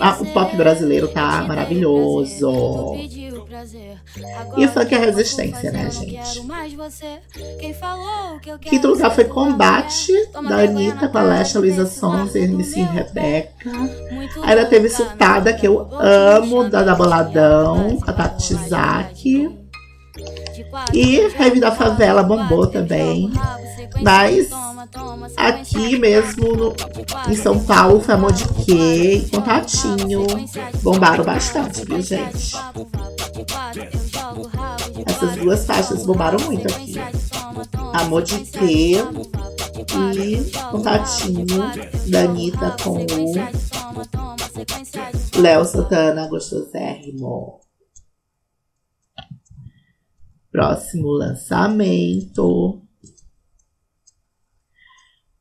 a- 0.00 0.12
o 0.20 0.26
pop 0.32 0.56
brasileiro 0.56 1.08
tá 1.08 1.42
maravilhoso. 1.48 2.50
E 4.56 4.64
o 4.64 4.68
funk 4.68 4.94
é 4.94 4.98
resistência, 4.98 5.70
né, 5.72 5.90
gente? 5.90 6.40
Quinto 8.70 8.88
lugar 8.88 9.14
foi 9.14 9.24
Combate, 9.24 10.12
da 10.48 10.56
Anitta 10.70 11.08
com 11.08 11.18
a 11.18 11.22
Lesha, 11.22 11.58
Luísa 11.58 11.86
Sons 11.86 12.34
e 12.34 12.38
MC 12.40 12.80
Rebeca. 12.82 13.52
Ainda 14.44 14.66
teve 14.66 14.88
Surtada, 14.88 15.52
que 15.52 15.66
eu 15.66 15.88
amo, 15.98 16.68
da, 16.70 16.82
da 16.82 16.94
Boladão, 16.94 17.96
com 17.98 18.10
a 18.10 18.12
Tati 18.12 18.54
Zaki. 18.54 19.50
E 20.92 21.28
Rave 21.28 21.60
da 21.60 21.70
Favela 21.70 22.22
bombou 22.22 22.66
também. 22.66 23.30
Mas 24.02 24.48
aqui 25.36 25.98
mesmo 25.98 26.54
no- 26.56 26.74
em 27.28 27.34
São 27.36 27.58
Paulo 27.64 28.00
foi 28.00 28.14
Amor 28.14 28.32
de 28.32 28.44
Quê 28.64 29.22
e 29.24 29.28
Contatinho. 29.30 30.26
Bombaram 30.82 31.24
bastante, 31.24 31.84
viu, 31.84 32.00
gente? 32.00 32.52
Essas 35.06 35.36
duas 35.36 35.66
faixas 35.66 36.04
bombaram 36.06 36.38
muito 36.46 36.66
aqui. 36.68 36.94
Amor 37.92 38.22
de 38.22 38.38
Quê 38.40 38.94
e 40.16 40.50
Contatinho 40.70 41.46
da 42.08 42.20
Anitta 42.20 42.76
com 42.82 42.98
o 42.98 43.32
Léo 45.40 45.64
Santana, 45.64 46.28
gostosérrimo. 46.28 47.60
Próximo 50.50 51.08
lançamento. 51.12 52.82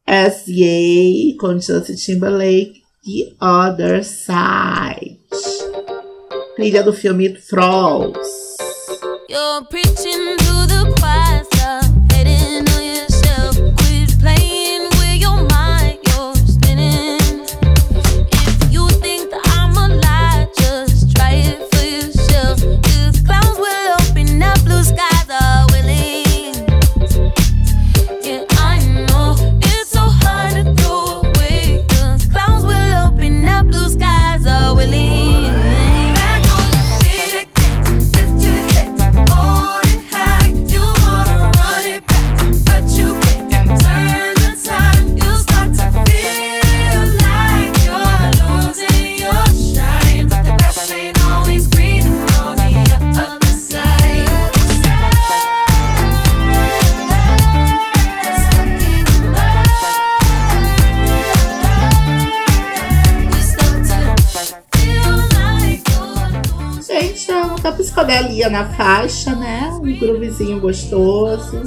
S.A. 0.08 1.36
com 1.38 1.60
Justin 1.60 1.98
Timberlake 1.98 2.82
The 3.04 3.36
Other 3.42 4.04
Side. 4.06 5.20
Trilha 6.56 6.82
do 6.82 6.94
filme 6.94 7.34
Trolls. 7.34 8.56
You're 9.28 9.66
preaching 9.66 10.37
Uma 67.68 67.76
psicodelia 67.76 68.50
na 68.50 68.70
faixa, 68.76 69.36
né? 69.36 69.70
Um 69.74 70.00
groovezinho 70.00 70.58
gostoso. 70.58 71.62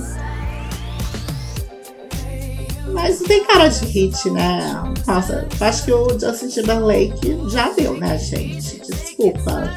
Mas 2.90 3.20
não 3.20 3.26
tem 3.28 3.44
cara 3.44 3.68
de 3.68 3.84
hit, 3.84 4.30
né? 4.30 4.82
Nossa, 5.06 5.46
acho 5.60 5.84
que 5.84 5.92
o 5.92 6.18
Justin 6.18 6.48
Timberlake 6.48 7.38
já 7.50 7.68
deu, 7.72 7.98
né, 7.98 8.16
gente? 8.16 8.80
Desculpa. 8.80 9.74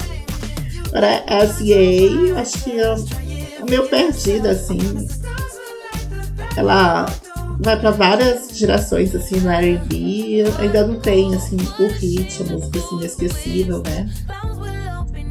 Agora, 0.87 1.25
S.A., 1.27 2.39
acho 2.39 2.63
que 2.63 2.79
é 2.79 2.95
meio 3.69 3.89
perdida, 3.89 4.51
assim. 4.51 4.79
Ela 6.55 7.05
vai 7.59 7.77
pra 7.77 7.91
várias 7.91 8.47
gerações, 8.57 9.13
assim, 9.13 9.41
no 9.41 9.49
R&B. 9.49 10.45
Ainda 10.59 10.87
não 10.87 11.01
tem, 11.01 11.35
assim, 11.35 11.57
o 11.57 11.87
hit, 11.87 12.43
a 12.43 12.45
música, 12.45 12.79
assim, 12.79 12.95
inesquecível, 12.95 13.83
né? 13.85 14.09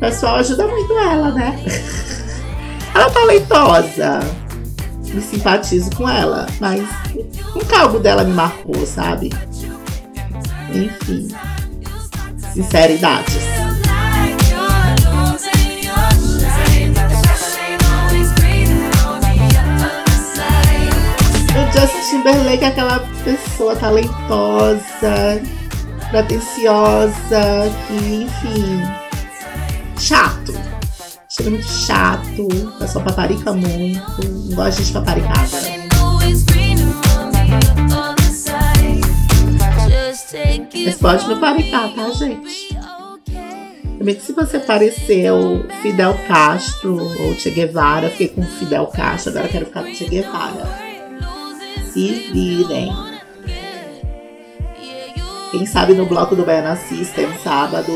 Pessoal 0.03 0.35
ajuda 0.35 0.67
muito 0.67 0.93
ela, 0.99 1.31
né? 1.31 1.57
ela 2.93 3.07
é 3.07 3.11
talentosa. 3.11 4.19
Me 5.15 5.23
simpatizo 5.23 5.95
com 5.95 6.09
ela, 6.09 6.49
mas 6.59 6.83
nunca 7.55 7.83
algo 7.83 8.01
dela 8.01 8.25
me 8.25 8.33
marcou, 8.33 8.85
sabe? 8.85 9.31
Enfim. 10.75 11.29
Sinceridades. 12.53 13.37
O 21.55 21.79
Justin 21.79 22.11
Timberlake 22.11 22.65
é 22.65 22.67
aquela 22.67 22.99
pessoa 23.23 23.77
talentosa, 23.77 25.41
pretensiosa, 26.11 27.71
que, 27.87 28.25
enfim, 28.25 28.83
chato. 30.03 30.53
Ele 31.41 31.51
muito 31.51 31.67
chato, 31.67 32.43
o 32.43 32.73
pessoal 32.79 33.05
paparica 33.05 33.53
muito, 33.53 34.29
não 34.29 34.55
gosta 34.55 34.83
de 34.83 34.93
paparicada. 34.93 35.49
Mas 40.85 40.97
pode 40.97 41.25
paparicar, 41.25 41.95
tá, 41.95 42.11
gente? 42.11 42.77
Também 43.99 44.15
que 44.15 44.23
se 44.23 44.33
você 44.33 44.59
parecer 44.59 45.33
o 45.33 45.65
Fidel 45.81 46.19
Castro 46.27 46.97
ou 46.97 47.35
Che 47.35 47.51
Guevara, 47.51 48.11
fiquei 48.11 48.29
com 48.29 48.43
o 48.43 48.45
Fidel 48.45 48.87
Castro, 48.89 49.31
agora 49.31 49.49
quero 49.49 49.67
ficar 49.67 49.85
com 49.85 49.95
Che 49.95 50.05
Guevara. 50.07 50.69
Se 51.93 52.31
virem. 52.33 52.93
Quem 55.51 55.67
sabe 55.67 55.95
no 55.95 56.07
bloco 56.07 56.35
do 56.35 56.45
Baiana 56.45 56.77
System, 56.77 57.29
sábado. 57.43 57.93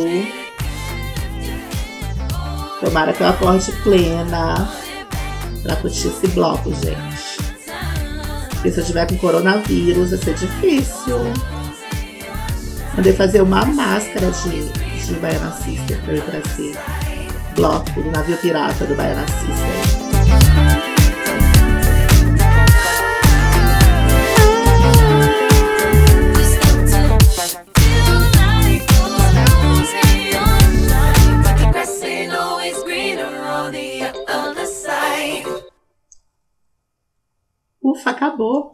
Tomara 2.81 3.13
que 3.13 3.23
eu 3.23 3.29
acorde 3.29 3.73
plena 3.83 4.69
pra 5.63 5.77
curtir 5.77 6.09
esse 6.09 6.29
bloco, 6.29 6.71
gente. 6.75 7.37
Porque 8.51 8.71
se 8.71 8.81
eu 8.81 8.85
tiver 8.85 9.07
com 9.09 9.17
coronavírus, 9.19 10.11
vai 10.11 10.19
ser 10.19 10.35
difícil. 10.35 11.19
Mandei 12.95 13.13
fazer 13.13 13.43
uma 13.43 13.65
máscara 13.65 14.31
de, 14.31 14.69
de 15.07 15.15
Baiana 15.15 15.53
System 15.53 15.97
pra 16.03 16.13
eu 16.13 16.19
ir 16.19 16.23
pra 16.23 16.39
esse 16.39 16.73
bloco 17.55 18.03
do 18.03 18.11
navio 18.11 18.37
pirata 18.39 18.85
do 18.85 18.95
Baiana 18.95 19.27
System. 19.27 20.06
Acabou. 38.17 38.73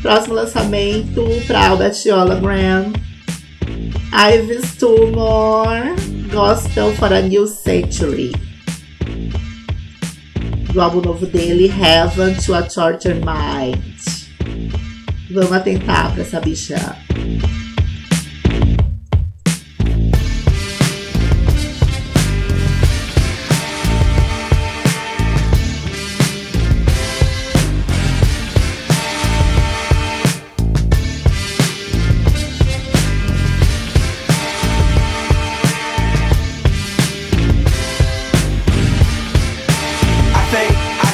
Próximo 0.00 0.34
lançamento 0.34 1.22
para 1.46 1.68
Albert 1.68 1.94
Hologram. 2.06 2.92
Ives 4.12 4.76
Tumor 4.76 5.94
Gospel 6.32 6.92
for 6.96 7.12
a 7.12 7.20
New 7.20 7.46
Century. 7.46 8.32
Do 10.72 10.80
álbum 10.80 11.02
novo 11.02 11.26
dele, 11.26 11.68
Heaven 11.68 12.34
to 12.34 12.54
a 12.54 12.62
Tortured 12.62 13.20
Mind. 13.20 13.78
Vamos 15.30 15.52
atentar 15.52 16.12
pra 16.12 16.22
essa 16.22 16.40
bicha. 16.40 16.96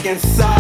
I 0.09 0.58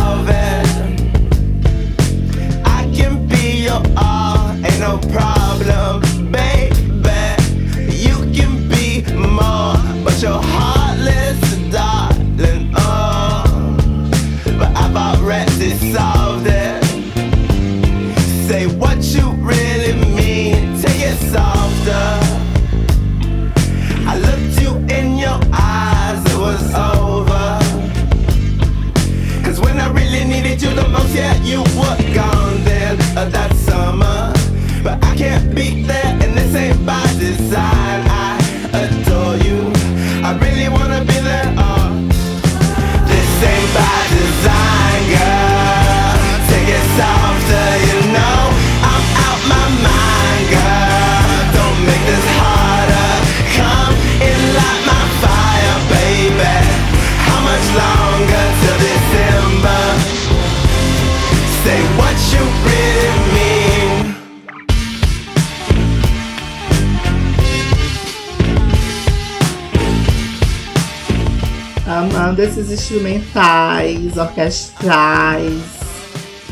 instrumentais, 73.29 74.17
orquestrais. 74.17 75.79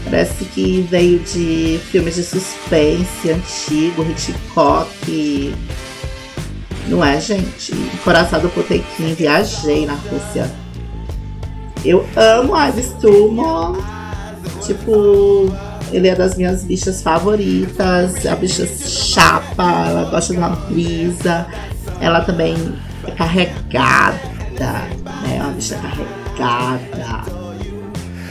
Parece 0.04 0.44
que 0.44 0.82
veio 0.82 1.18
de 1.18 1.80
filmes 1.90 2.14
de 2.14 2.22
suspense 2.22 3.30
antigo, 3.30 4.04
Hitchcock. 4.04 5.54
Não 6.88 7.04
é, 7.04 7.20
gente? 7.20 7.74
Coraçado 8.04 8.48
Potequim, 8.50 9.14
viajei 9.14 9.84
na 9.86 9.94
Rússia. 9.94 10.48
Eu 11.84 12.06
amo 12.14 12.54
Ives 12.68 12.92
Turmo. 13.00 13.76
Tipo, 14.64 15.52
ele 15.92 16.08
é 16.08 16.14
das 16.14 16.36
minhas 16.36 16.62
bichas 16.62 17.02
favoritas. 17.02 18.24
A 18.24 18.36
bicha 18.36 18.66
chapa, 18.66 19.86
ela 19.88 20.04
gosta 20.04 20.32
de 20.32 20.38
uma 20.38 20.50
brisa. 20.50 21.46
Ela 22.00 22.20
também 22.20 22.54
é 23.04 23.10
carregada, 23.10 24.20
né? 24.60 25.36
É 25.36 25.42
uma 25.42 25.52
bicha 25.52 25.74
carregada. 25.76 26.25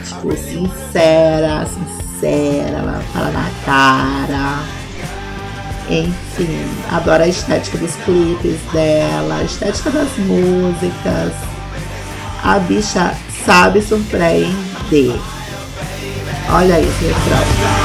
Tipo, 0.07 0.35
sincera, 0.37 1.65
sincera, 1.65 2.77
ela 2.77 3.03
fala 3.13 3.31
na 3.31 3.49
cara. 3.65 4.63
Enfim, 5.89 6.65
adoro 6.91 7.23
a 7.23 7.27
estética 7.27 7.77
dos 7.77 7.95
clipes 7.97 8.59
dela, 8.71 9.37
a 9.37 9.43
estética 9.43 9.91
das 9.91 10.17
músicas. 10.17 11.33
A 12.43 12.59
bicha 12.59 13.13
sabe 13.45 13.81
surpreender. 13.81 15.19
Olha 16.49 16.79
esse 16.79 17.05
refrão. 17.05 17.84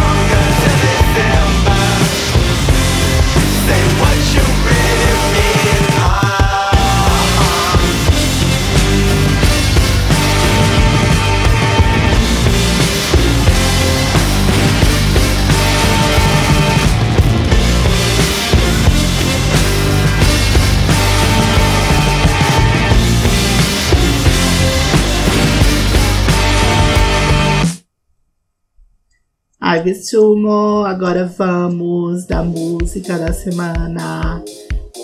Sumo, 30.02 30.85
agora 30.85 31.33
vamos 31.38 32.26
da 32.26 32.42
música 32.42 33.16
da 33.16 33.33
semana 33.33 34.42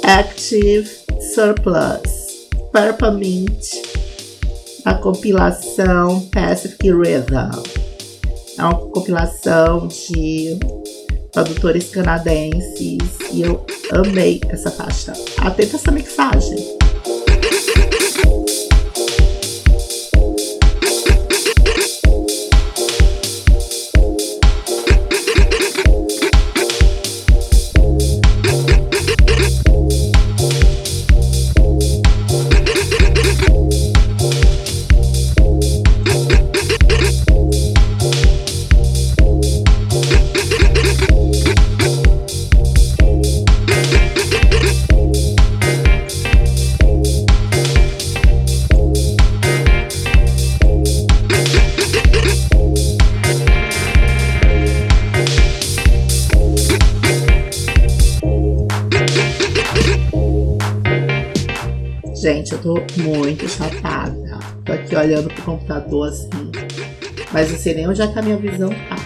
Active 0.03 0.91
Surplus 1.33 2.49
Peppermint, 2.73 3.65
a 4.85 4.95
compilação 4.95 6.29
Pacific 6.33 6.91
Rhythm. 6.91 7.63
É 8.59 8.63
uma 8.65 8.75
compilação 8.91 9.87
de 9.87 10.59
produtores 11.33 11.89
canadenses 11.91 12.99
e 13.33 13.43
eu 13.43 13.65
amei 13.93 14.41
essa 14.49 14.73
faixa. 14.73 15.13
Atenta 15.39 15.77
essa 15.77 15.93
mixagem. 15.93 16.86
Computador 65.47 66.09
assim. 66.09 66.51
Mas 67.33 67.51
não 67.51 67.59
sei 67.59 67.75
nem 67.75 67.89
onde 67.89 68.03
é 68.03 68.07
que 68.07 68.19
a 68.19 68.23
minha 68.23 68.37
visão 68.37 68.69
tá. 68.69 68.97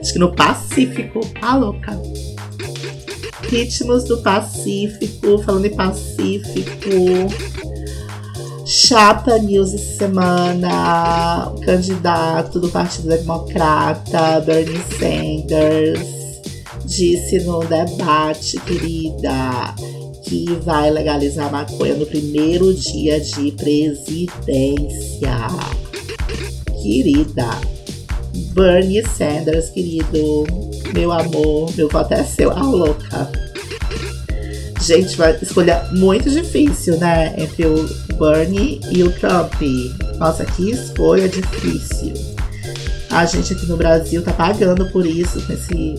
Acho 0.00 0.12
que 0.12 0.18
no 0.18 0.34
Pacífico. 0.34 1.20
Tá 1.40 1.56
louca. 1.56 2.00
Ritmos 3.42 4.04
do 4.04 4.22
Pacífico. 4.22 5.38
Falando 5.42 5.66
em 5.66 5.74
Pacífico. 5.74 6.88
Chapa 8.64 9.36
News 9.38 9.74
essa 9.74 9.98
semana. 9.98 11.48
O 11.50 11.60
candidato 11.60 12.60
do 12.60 12.68
Partido 12.68 13.08
Democrata, 13.08 14.40
Bernie 14.40 14.80
Sanders, 14.98 16.00
disse 16.84 17.40
no 17.40 17.60
debate, 17.60 18.60
querida, 18.60 19.74
que 20.22 20.46
vai 20.62 20.90
legalizar 20.90 21.48
a 21.48 21.50
maconha 21.50 21.94
no 21.94 22.06
primeiro 22.06 22.72
dia 22.74 23.20
de 23.20 23.52
presidência. 23.52 25.36
Querida, 26.82 27.48
Bernie 28.54 29.02
Sanders, 29.06 29.70
querido, 29.70 30.46
meu 30.94 31.12
amor, 31.12 31.74
meu 31.76 31.88
voto 31.88 32.14
é 32.14 32.24
seu, 32.24 32.50
a 32.50 32.62
louca. 32.62 33.30
Gente, 34.80 35.16
vai 35.16 35.36
escolha 35.40 35.86
muito 35.92 36.30
difícil, 36.30 36.96
né? 36.98 37.34
Entre 37.36 37.66
o 37.66 37.86
Bernie 38.18 38.80
e 38.90 39.02
o 39.02 39.12
Trump. 39.12 39.54
Nossa, 40.18 40.44
que 40.44 40.70
escolha 40.70 41.28
difícil. 41.28 42.14
A 43.10 43.26
gente 43.26 43.52
aqui 43.52 43.66
no 43.66 43.76
Brasil 43.76 44.22
tá 44.22 44.32
pagando 44.32 44.86
por 44.86 45.04
isso, 45.04 45.40
com 45.42 45.52
esse 45.52 45.96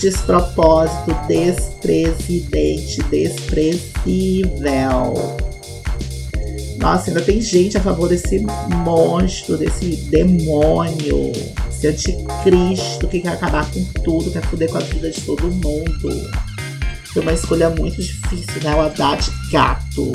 despropósito, 0.00 1.14
despresidente, 1.28 3.02
desprezível. 3.04 4.56
Nossa, 6.78 7.10
ainda 7.10 7.20
tem 7.20 7.42
gente 7.42 7.76
a 7.76 7.80
favor 7.80 8.08
desse 8.08 8.40
monstro, 8.84 9.58
desse 9.58 9.96
demônio, 10.10 11.30
esse 11.70 11.86
anticristo 11.88 13.06
que 13.06 13.20
quer 13.20 13.34
acabar 13.34 13.70
com 13.70 13.84
tudo, 14.02 14.30
quer 14.30 14.42
foder 14.46 14.70
com 14.70 14.78
a 14.78 14.80
vida 14.80 15.10
de 15.10 15.20
todo 15.20 15.42
mundo. 15.50 16.30
Foi 17.12 17.20
uma 17.22 17.34
escolha 17.34 17.68
muito 17.68 18.00
difícil, 18.00 18.62
né? 18.62 18.74
O 18.74 18.80
Haddad 18.80 19.30
gato. 19.50 20.12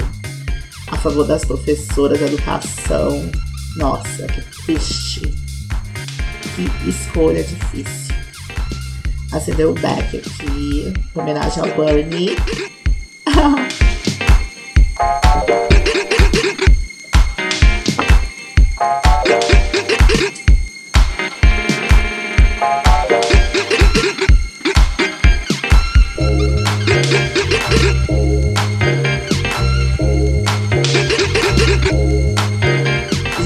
A 0.88 0.98
favor 0.98 1.26
das 1.26 1.46
professoras 1.46 2.20
da 2.20 2.26
educação. 2.26 3.30
Nossa, 3.76 4.26
que 4.26 4.42
triste. 4.66 5.22
Que 6.56 6.90
escolha 6.90 7.44
difícil 7.44 8.05
acendeu 9.38 9.72
o 9.72 9.74
back 9.74 10.18
aqui, 10.18 10.94
em 11.16 11.20
homenagem 11.20 11.64
ao 11.64 11.76
Bernie. 11.76 12.36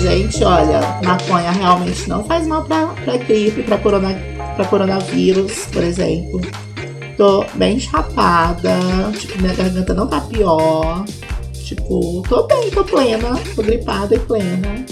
Gente, 0.02 0.44
olha, 0.44 0.80
maconha 1.04 1.52
realmente 1.52 2.08
não 2.08 2.24
faz 2.24 2.48
mal 2.48 2.64
pra, 2.64 2.88
pra 2.88 3.18
gripe, 3.18 3.64
pra 3.64 3.78
coronavírus 3.78 4.39
pra 4.60 4.66
coronavírus, 4.66 5.68
por 5.72 5.82
exemplo. 5.82 6.42
Tô 7.16 7.46
bem 7.56 7.80
chapada, 7.80 8.78
tipo, 9.18 9.42
minha 9.42 9.54
garganta 9.54 9.94
não 9.94 10.06
tá 10.06 10.20
pior. 10.20 11.06
Tipo, 11.54 12.22
tô 12.28 12.44
bem, 12.44 12.70
tô 12.70 12.84
plena, 12.84 13.40
tô 13.56 13.64
gripada 13.64 14.16
e 14.16 14.20
plena. 14.20 14.86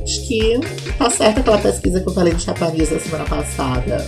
Acho 0.00 0.28
que 0.28 0.60
tá 0.96 1.10
certa 1.10 1.40
aquela 1.40 1.58
pesquisa 1.58 2.00
que 2.00 2.08
eu 2.08 2.12
falei 2.12 2.34
de 2.34 2.42
chapariz 2.42 2.90
na 2.92 3.00
semana 3.00 3.24
passada. 3.24 4.06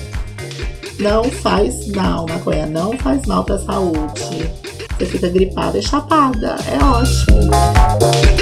Não 1.00 1.24
faz 1.24 1.88
mal, 1.88 2.26
maconha 2.28 2.66
não 2.66 2.96
faz 2.98 3.26
mal 3.26 3.44
pra 3.44 3.58
saúde. 3.58 4.50
Você 4.98 5.06
fica 5.06 5.28
gripada 5.28 5.78
e 5.78 5.82
chapada, 5.82 6.56
é 6.70 6.84
ótimo. 6.84 8.35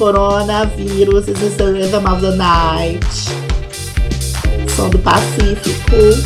Coronavírus 0.00 1.28
is 1.28 1.58
the 1.58 1.72
rhythm 1.72 2.06
of 2.06 2.22
the 2.22 2.34
night. 2.34 3.04
Som 4.72 4.88
do 4.88 4.96
Pacífico. 4.96 6.16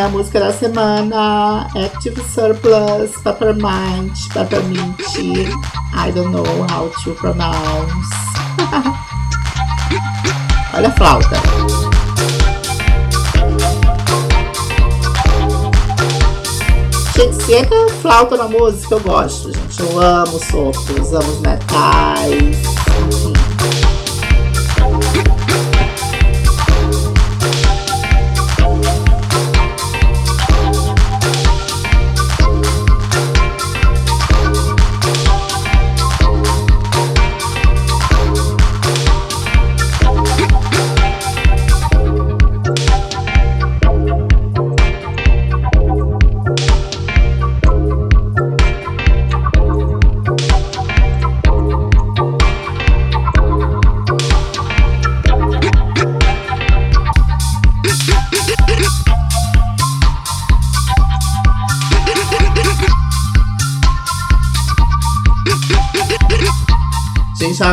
Minha 0.00 0.12
música 0.12 0.40
da 0.40 0.50
semana, 0.50 1.66
Active 1.76 2.22
Surplus, 2.22 3.10
Peppermint, 3.22 4.32
Peppermint. 4.32 4.98
I 5.94 6.10
don't 6.10 6.32
know 6.32 6.42
how 6.70 6.88
to 7.04 7.14
pronounce. 7.16 8.08
Olha 10.72 10.88
a 10.88 10.92
flauta. 10.92 11.36
Gente, 17.14 17.44
se 17.44 17.52
entra 17.52 17.90
flauta 18.00 18.38
na 18.38 18.48
música, 18.48 18.94
eu 18.94 19.00
gosto, 19.00 19.52
gente. 19.52 19.82
Eu 19.82 20.00
amo 20.00 20.38
sopros, 20.38 21.12
amo 21.12 21.40
metais. 21.42 22.69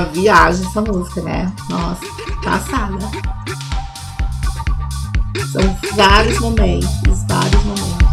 Viagem 0.06 0.66
essa 0.66 0.82
música, 0.82 1.22
né? 1.22 1.52
Nossa, 1.70 2.02
passada. 2.44 2.98
São 5.52 5.78
vários 5.96 6.40
momentos, 6.40 6.90
vários 7.28 7.64
momentos. 7.64 8.08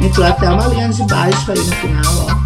Entrou 0.00 0.26
até 0.26 0.50
uma 0.50 0.66
linha 0.66 0.88
de 0.88 1.06
baixo 1.06 1.52
aí 1.52 1.58
no 1.58 1.76
final, 1.76 2.02
ó. 2.28 2.41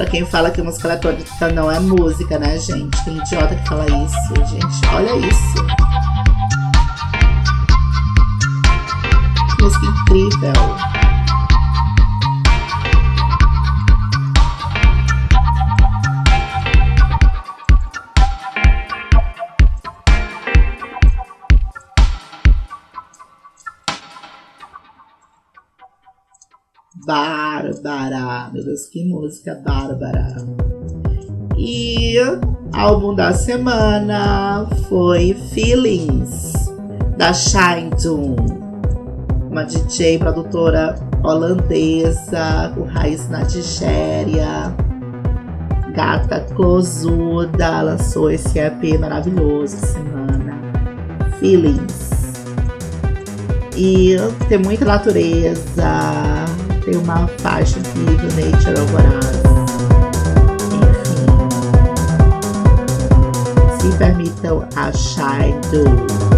Pra 0.00 0.08
quem 0.08 0.24
fala 0.24 0.50
que 0.50 0.62
música 0.62 0.88
eletrônica 0.88 1.52
não 1.52 1.70
é 1.70 1.78
música, 1.78 2.38
né, 2.38 2.58
gente? 2.58 3.04
Tem 3.04 3.18
idiota 3.18 3.54
que 3.54 3.68
fala 3.68 3.84
isso, 3.84 4.34
gente. 4.46 4.86
Olha 4.94 5.14
isso. 5.14 5.54
Música 9.60 9.84
incrível. 9.84 10.89
Bárbara. 27.78 28.50
Meu 28.52 28.64
Deus, 28.64 28.86
que 28.86 29.04
música 29.04 29.54
bárbara. 29.64 30.36
E 31.56 32.16
álbum 32.72 33.14
da 33.14 33.32
semana 33.32 34.66
foi 34.88 35.34
Feelings, 35.52 36.52
da 37.16 37.32
Shine 37.32 37.90
Doom. 38.02 38.36
Uma 39.50 39.64
DJ 39.64 40.18
produtora 40.18 40.94
holandesa 41.22 42.72
com 42.74 42.84
raiz 42.84 43.28
na 43.28 43.40
Nigéria. 43.40 44.74
Gata 45.94 46.40
Closuda 46.54 47.82
lançou 47.82 48.30
esse 48.30 48.58
EP 48.58 48.98
maravilhoso 48.98 49.76
semana. 49.76 50.58
Feelings. 51.38 52.10
E 53.76 54.16
tem 54.48 54.58
muita 54.58 54.84
natureza, 54.84 56.44
tem 56.80 56.96
uma 56.96 57.26
faixa 57.38 57.78
incrível, 57.78 58.28
Nature 58.36 58.78
Alvorada. 58.78 59.40
Enfim, 63.80 63.90
se 63.90 63.96
permitam 63.96 64.68
achar 64.76 65.50
do. 65.70 66.29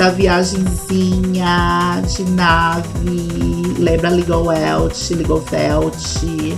Essa 0.00 0.12
viagenzinha 0.12 2.02
de 2.08 2.22
nave. 2.30 3.74
Lembra 3.78 4.08
Legal 4.08 4.46
Welch, 4.46 5.14
Legal 5.14 5.44
Welch. 5.52 6.56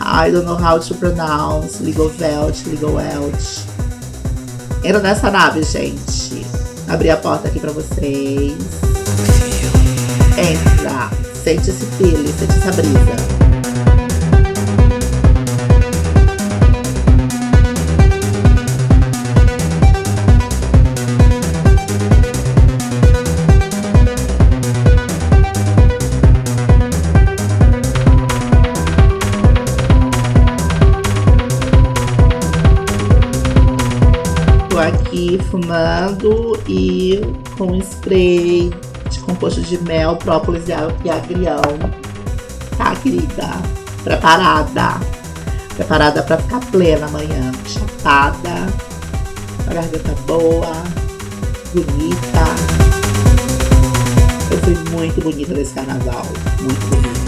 I 0.00 0.30
don't 0.30 0.46
know 0.46 0.56
how 0.56 0.78
to 0.78 0.94
pronounce 0.94 1.82
Legal 1.82 2.10
Welch, 2.18 2.66
Legal 2.70 2.94
Welch. 2.94 3.66
Entra 4.82 5.00
nessa 5.00 5.30
nave, 5.30 5.62
gente. 5.62 6.46
Abri 6.88 7.10
a 7.10 7.18
porta 7.18 7.48
aqui 7.48 7.60
pra 7.60 7.72
vocês. 7.72 8.56
Entra. 10.38 11.10
Sente 11.34 11.68
esse 11.68 11.84
feeling, 11.98 12.32
sente 12.32 12.56
essa 12.56 12.72
brisa. 12.72 13.47
Aqui 35.48 35.50
fumando 35.50 36.60
e 36.68 37.20
com 37.56 37.74
spray 37.76 38.70
de 39.10 39.20
composto 39.20 39.62
de 39.62 39.78
mel, 39.82 40.16
própolis 40.16 40.64
e 40.68 41.10
agrião. 41.10 41.62
Tá, 42.76 42.94
querida? 42.96 43.48
Preparada. 44.04 45.00
Preparada 45.74 46.22
pra 46.22 46.36
ficar 46.38 46.60
plena 46.70 47.06
amanhã. 47.06 47.52
Chapada. 47.66 48.66
A 49.66 49.74
garganta 49.74 50.14
boa. 50.26 50.72
Bonita. 51.74 52.44
Eu 54.50 54.58
fui 54.58 54.76
muito 54.92 55.20
bonita 55.20 55.54
nesse 55.54 55.74
carnaval. 55.74 56.26
Muito 56.60 56.86
bonita. 56.86 57.27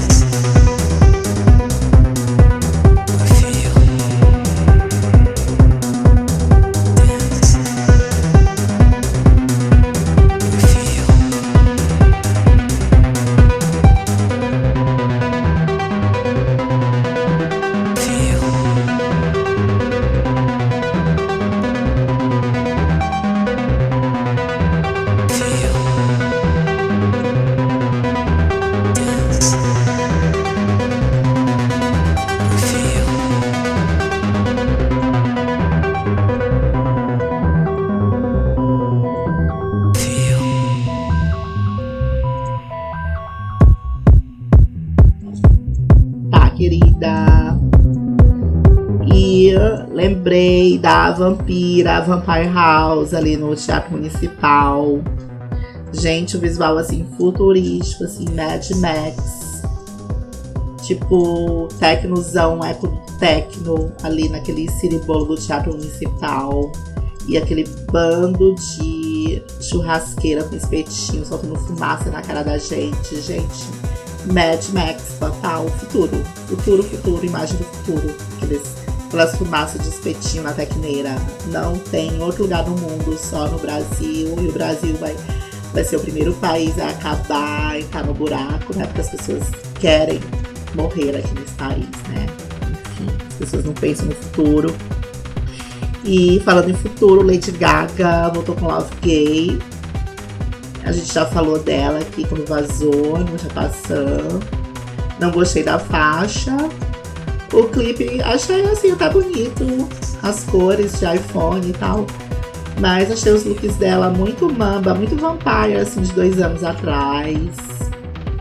Vampira, 51.21 52.01
Vampire 52.01 52.49
House, 52.49 53.13
ali 53.13 53.37
no 53.37 53.55
Teatro 53.55 53.93
Municipal. 53.93 55.01
Gente, 55.93 56.39
o 56.39 56.41
visual 56.41 56.79
assim, 56.79 57.07
futurístico, 57.19 58.05
assim, 58.05 58.25
Mad 58.35 58.67
Max. 58.77 59.63
Tipo, 60.83 61.69
tecnozão, 61.79 62.65
eco 62.65 62.89
tecno, 63.19 63.93
ali 64.03 64.31
naquele 64.31 64.67
ciribolo 64.71 65.27
do 65.27 65.37
Teatro 65.37 65.73
Municipal. 65.73 66.73
E 67.29 67.37
aquele 67.37 67.69
bando 67.93 68.55
de 68.55 69.43
churrasqueira 69.61 70.43
com 70.45 70.57
espetinho, 70.57 71.27
soltando 71.27 71.55
fumaça 71.57 72.09
na 72.09 72.23
cara 72.23 72.43
da 72.43 72.57
gente. 72.57 73.21
Gente, 73.21 73.67
Mad 74.33 74.65
Max, 74.73 75.17
total, 75.21 75.69
futuro. 75.69 76.17
Futuro, 76.47 76.83
futuro, 76.83 77.27
imagem 77.27 77.59
do 77.59 77.65
futuro. 77.65 78.15
Aqueles, 78.37 78.80
aquelas 79.11 79.37
fumaças 79.37 79.83
de 79.83 79.89
espetinho 79.89 80.45
na 80.45 80.53
tecneira. 80.53 81.17
Não 81.47 81.77
tem 81.77 82.15
em 82.15 82.23
outro 82.23 82.45
lugar 82.45 82.65
no 82.65 82.77
mundo, 82.77 83.19
só 83.19 83.49
no 83.49 83.59
Brasil. 83.59 84.37
E 84.41 84.47
o 84.47 84.53
Brasil 84.53 84.95
vai, 84.99 85.17
vai 85.75 85.83
ser 85.83 85.97
o 85.97 86.01
primeiro 86.01 86.33
país 86.35 86.79
a 86.79 86.91
acabar 86.91 87.79
estar 87.79 88.05
no 88.05 88.15
buraco, 88.15 88.77
né? 88.77 88.87
Porque 88.87 89.01
as 89.01 89.11
pessoas 89.11 89.43
querem 89.81 90.21
morrer 90.77 91.17
aqui 91.17 91.35
nesse 91.35 91.55
país, 91.55 91.89
né? 92.09 92.27
As 93.29 93.35
pessoas 93.35 93.65
não 93.65 93.73
pensam 93.73 94.07
no 94.07 94.15
futuro. 94.15 94.75
E 96.05 96.41
falando 96.45 96.71
em 96.71 96.75
futuro, 96.75 97.27
Lady 97.27 97.51
Gaga 97.51 98.29
voltou 98.29 98.55
com 98.55 98.67
Love 98.67 98.95
Gay. 99.03 99.59
A 100.85 100.93
gente 100.93 101.13
já 101.13 101.27
falou 101.27 101.59
dela 101.59 101.99
aqui 101.99 102.25
quando 102.27 102.47
vazou, 102.47 103.19
no 103.19 103.37
Japão. 103.37 104.41
Não 105.19 105.33
gostei 105.33 105.65
da 105.65 105.79
faixa. 105.81 106.57
O 107.53 107.65
clipe 107.65 108.21
achei 108.23 108.63
assim 108.63 108.93
até 108.93 109.09
bonito. 109.11 109.89
As 110.23 110.45
cores 110.45 110.99
de 110.99 111.17
iPhone 111.17 111.69
e 111.69 111.73
tal. 111.73 112.07
Mas 112.79 113.11
achei 113.11 113.33
os 113.33 113.45
looks 113.45 113.77
dela 113.77 114.09
muito 114.11 114.51
mamba, 114.51 114.95
muito 114.95 115.17
vampire, 115.17 115.77
assim, 115.77 116.01
de 116.01 116.13
dois 116.13 116.41
anos 116.41 116.65
atrás. 116.65 117.37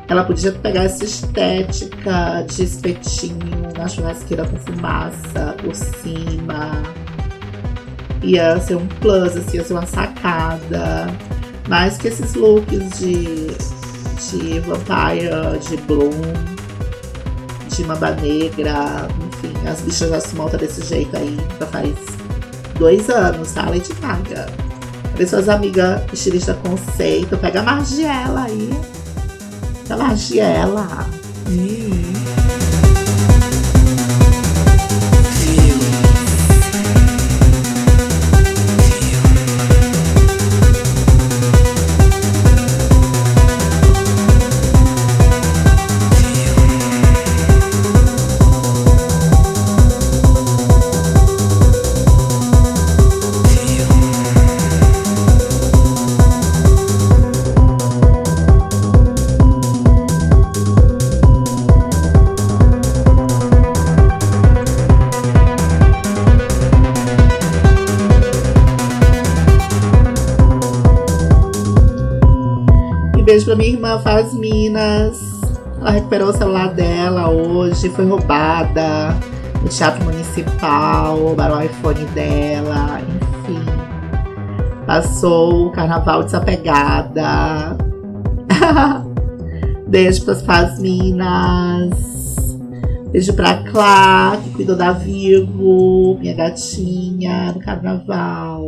Ela 0.07 0.24
podia 0.24 0.51
pegar 0.51 0.86
essa 0.86 1.03
estética 1.03 2.45
de 2.47 2.64
espetinho 2.64 3.74
na 3.78 3.88
churrasqueira 3.88 4.45
com 4.45 4.57
fumaça 4.57 5.55
por 5.62 5.76
cima. 5.76 6.82
Ia 8.24 8.60
ser 8.60 8.76
um 8.76 8.88
plus, 8.88 9.36
assim, 9.36 9.57
ia 9.57 9.64
ser 9.64 9.74
uma 9.74 9.86
sacada. 9.86 11.07
Mais 11.68 11.97
que 11.97 12.07
esses 12.07 12.34
looks 12.34 12.99
de, 12.99 13.47
de 14.32 14.60
vampire, 14.62 15.60
de 15.68 15.78
bloom, 15.84 16.10
de 17.70 17.84
mamba 17.86 18.11
negra, 18.11 19.07
enfim, 19.28 19.53
as 19.67 19.82
bichas 19.82 20.09
já 20.09 20.20
se 20.20 20.36
montam 20.36 20.59
desse 20.59 20.84
jeito 20.86 21.15
aí, 21.15 21.38
já 21.59 21.65
faz 21.67 21.93
dois 22.78 23.09
anos, 23.09 23.51
tá? 23.51 23.70
Lady 23.70 23.93
Gaga. 24.01 24.47
Vê 25.15 25.28
suas 25.28 25.49
amigas 25.49 26.01
estilista 26.13 26.53
conceito, 26.55 27.38
pega 27.38 27.59
a 27.59 27.63
Margiela 27.63 28.43
aí. 28.43 28.70
A 29.89 29.97
Margiela. 29.97 30.88
Hum. 31.49 31.98
Beijo 73.30 73.45
pra 73.45 73.55
minha 73.55 73.69
irmã 73.69 73.99
Faz 73.99 74.34
Minas. 74.34 75.21
Ela 75.80 75.91
recuperou 75.91 76.30
o 76.30 76.34
celular 76.34 76.73
dela 76.73 77.30
hoje, 77.30 77.88
foi 77.89 78.03
roubada 78.03 79.15
no 79.61 79.69
Teatro 79.69 80.03
Municipal, 80.03 81.15
roubaram 81.15 81.59
o 81.59 81.61
iPhone 81.61 82.05
dela, 82.15 82.99
enfim. 82.99 83.63
Passou 84.88 85.67
o 85.67 85.71
carnaval 85.71 86.23
desapegada. 86.23 87.77
Beijo 89.88 90.25
pras 90.25 90.41
Faz 90.41 90.80
Minas. 90.80 91.91
Beijo 93.11 93.34
pra 93.34 93.61
Clá, 93.61 94.39
que 94.43 94.49
cuidou 94.55 94.75
da 94.75 94.91
Virgo, 94.91 96.17
minha 96.19 96.34
gatinha, 96.34 97.51
no 97.53 97.59
carnaval. 97.59 98.65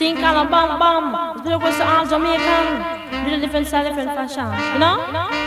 Think 0.00 0.18
on 0.20 0.46
a 0.46 0.48
bomb 0.48 0.78
bomb. 0.78 1.44
The 1.44 1.50
local 1.50 1.70
sound 1.72 2.08
Jamaican. 2.08 3.22
Little 3.24 3.38
different 3.38 3.66
style, 3.66 3.84
different 3.84 4.08
fashion. 4.16 4.48
You 4.72 4.78
know? 4.78 5.06
You 5.06 5.12
know? 5.12 5.39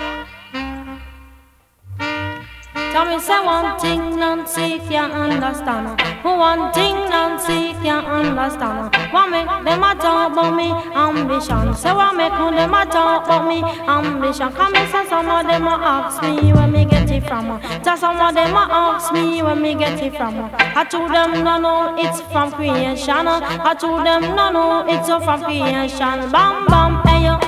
Tell 2.94 3.06
me 3.06 3.20
say 3.20 3.44
one 3.44 3.80
thing 3.80 4.20
Nancy 4.20 4.78
can't 4.88 5.12
understand. 5.14 6.00
One 6.24 6.72
thing 6.74 6.94
Nancy 7.10 7.74
can't 7.82 8.06
understand. 8.06 8.94
What 9.12 9.32
make 9.32 9.48
them 9.48 9.84
a 9.84 9.96
talk 9.96 10.32
about 10.32 10.56
me 10.56 10.70
ambition? 10.94 11.74
Say 11.74 11.91
what 11.91 12.16
make 12.16 12.32
them 12.32 12.72
a 12.72 12.86
talk 12.86 13.26
about 13.26 13.48
me 13.48 13.64
ambition? 13.64 14.52
Come 14.54 14.76
and 14.76 14.91
say 14.91 15.10
some 15.10 15.28
of 15.28 15.48
them 15.48 15.68
ask 15.68 16.22
me 16.22 16.54
where 16.54 16.68
me 16.68 16.86
get 16.86 17.10
it 17.10 17.24
from. 17.28 17.60
Just 17.84 18.02
some 18.02 18.22
of 18.22 18.36
them 18.36 18.54
ask 18.54 19.12
me 19.12 19.41
where 19.41 19.56
me 19.56 19.74
get 19.74 20.00
it 20.00 20.16
from. 20.16 20.52
I 20.54 20.84
told 20.84 21.10
them 21.10 21.44
no 21.44 21.58
no 21.58 21.96
it's 21.98 22.22
from 22.32 22.52
creation. 22.52 23.28
I 23.28 23.74
told 23.74 24.06
them 24.06 24.22
no 24.36 24.52
no 24.52 24.86
it's 24.88 25.08
from 25.08 25.41
creation. 25.41 26.30
Bam 26.32 26.68
bam 26.68 27.02
hey 27.08 27.26
yo, 27.26 27.39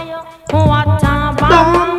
what 0.49 1.03
a 1.03 1.35
bam 1.39 1.94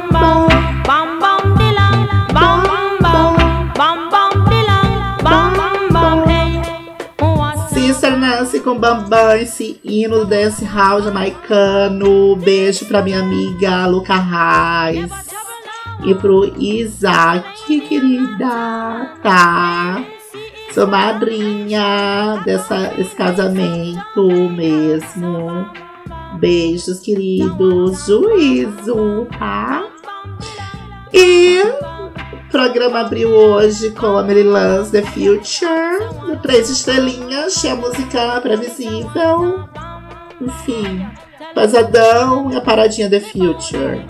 Nancy 8.37 8.61
com 8.61 8.77
Bambam, 8.79 9.35
esse 9.39 9.81
hino 9.83 10.19
do 10.19 10.27
dance 10.27 10.63
hall 10.63 11.01
jamaicano. 11.01 12.37
Beijo 12.37 12.85
pra 12.85 13.01
minha 13.01 13.21
amiga 13.21 13.87
Luca 13.87 14.15
Reis. 14.15 15.11
E 16.05 16.15
pro 16.15 16.45
Isaac, 16.63 17.81
querida, 17.89 19.17
tá? 19.23 20.05
Sou 20.75 20.87
madrinha 20.87 22.43
dessa, 22.45 22.89
desse 22.89 23.17
casamento 23.17 24.29
mesmo. 24.51 25.67
Beijos, 26.39 27.01
queridos. 27.01 28.05
Juízo, 28.05 29.27
tá? 29.39 29.83
E 31.11 31.63
programa 32.51 33.01
abriu 33.01 33.31
hoje 33.31 33.91
com 33.91 34.19
a 34.19 34.23
Mary 34.23 34.43
Lance 34.43 34.93
The 34.93 35.03
Future, 35.03 36.41
Três 36.43 36.71
Estrelinhas, 36.71 37.55
tinha 37.55 37.73
a 37.73 37.77
música 37.77 38.41
previsível. 38.41 39.65
Enfim, 40.41 41.07
Pesadão 41.55 42.51
e 42.53 42.57
a 42.57 42.61
paradinha 42.61 43.09
The 43.09 43.21
Future. 43.21 44.05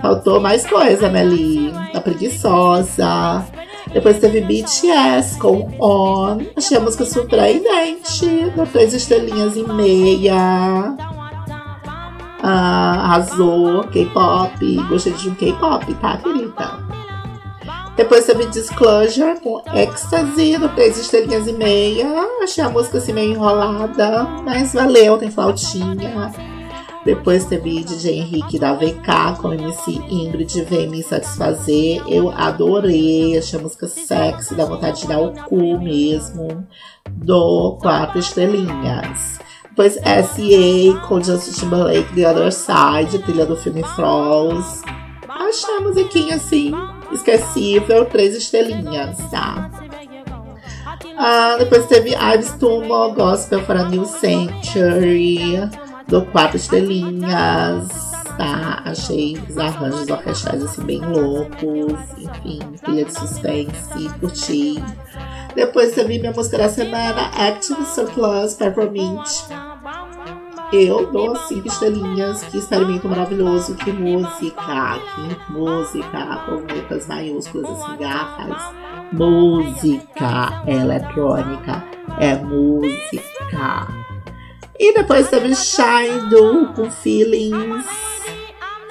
Faltou 0.00 0.40
mais 0.40 0.66
coisa, 0.66 1.08
Meli. 1.08 1.72
Tá 1.92 2.00
preguiçosa. 2.00 3.44
Depois 3.92 4.18
teve 4.18 4.40
BTS 4.40 5.38
com 5.38 5.70
On. 5.80 6.38
Achei 6.56 6.76
a 6.76 6.80
música 6.80 7.04
surpreendente. 7.04 8.52
No 8.56 8.66
Três 8.66 8.92
Estrelinhas 8.92 9.56
e 9.56 9.62
Meia. 9.62 10.96
Ah, 12.42 13.00
arrasou. 13.04 13.84
K-pop. 13.84 14.76
Gostei 14.88 15.12
de 15.12 15.28
um 15.28 15.34
K-pop, 15.36 15.94
tá, 15.94 16.16
querida? 16.18 17.13
Depois 17.96 18.26
teve 18.26 18.46
Disclosure 18.46 19.40
com 19.40 19.62
Ecstasy, 19.72 20.58
no 20.58 20.68
Três 20.70 20.98
Estrelinhas 20.98 21.46
e 21.46 21.52
Meia. 21.52 22.26
Achei 22.42 22.64
a 22.64 22.68
música 22.68 22.98
assim 22.98 23.12
meio 23.12 23.32
enrolada, 23.32 24.24
mas 24.44 24.72
valeu, 24.72 25.16
tem 25.16 25.30
flautinha. 25.30 26.32
Depois 27.04 27.44
teve 27.44 27.84
DJ 27.84 28.18
Henrique 28.18 28.58
da 28.58 28.74
VK 28.74 29.38
com 29.40 29.52
MC 29.52 29.92
Ingrid 30.10 30.62
Vem 30.62 30.88
Me 30.88 31.02
Satisfazer. 31.02 32.02
Eu 32.08 32.30
adorei, 32.30 33.38
achei 33.38 33.58
a 33.58 33.62
música 33.62 33.86
sexy, 33.86 34.54
dá 34.54 34.64
vontade 34.64 35.02
de 35.02 35.08
dar 35.08 35.20
o 35.20 35.32
cu 35.44 35.78
mesmo. 35.78 36.66
Do 37.08 37.78
Quatro 37.80 38.18
Estrelinhas. 38.18 39.38
Depois 39.68 39.98
S.A. 40.02 41.06
com 41.06 41.22
Justin 41.22 41.60
Timberlake, 41.60 42.14
The 42.14 42.30
Other 42.30 42.52
Side, 42.52 43.18
trilha 43.24 43.44
do 43.44 43.56
filme 43.56 43.82
Froze. 43.82 44.82
Achei 45.28 45.76
a 45.76 45.80
musiquinha 45.80 46.36
assim, 46.36 46.72
esquecível, 47.12 48.04
três 48.06 48.36
estrelinhas, 48.36 49.18
tá? 49.30 49.70
Ah, 51.16 51.56
depois 51.58 51.86
teve 51.86 52.14
Ives 52.14 52.52
Tumo, 52.52 53.12
Gospel 53.12 53.64
for 53.64 53.76
a 53.76 53.84
New 53.84 54.04
Century, 54.04 55.60
do 56.08 56.24
quatro 56.26 56.56
estrelinhas, 56.56 57.88
tá? 58.36 58.82
Achei 58.84 59.38
os 59.48 59.56
arranjos 59.56 60.08
orquestrais 60.08 60.62
assim 60.62 60.82
bem 60.82 61.00
loucos, 61.00 61.98
enfim, 62.18 62.58
trilha 62.84 63.04
de 63.04 63.12
suspense, 63.12 64.08
curti. 64.20 64.82
Depois 65.54 65.94
teve 65.94 66.18
minha 66.18 66.32
música 66.32 66.58
da 66.58 66.68
semana, 66.68 67.30
Active 67.36 67.84
Surplus 67.86 68.54
Peppermint. 68.54 69.22
Eu 70.76 71.06
dou 71.12 71.36
cinco 71.36 71.68
estrelinhas, 71.68 72.42
que 72.42 72.58
experimento 72.58 73.08
maravilhoso, 73.08 73.76
que 73.76 73.92
música, 73.92 74.98
que 75.14 75.52
música, 75.52 76.42
com 76.46 76.74
letras 76.74 77.06
maiúsculas 77.06 77.70
assim, 77.70 77.96
garrafas. 77.96 78.74
Música 79.12 80.64
eletrônica, 80.66 81.84
é 82.18 82.34
música. 82.34 83.86
E 84.76 84.92
depois 84.94 85.28
teve 85.28 85.54
Shine 85.54 86.28
Do 86.28 86.72
com 86.74 86.90
Feelings, 86.90 87.86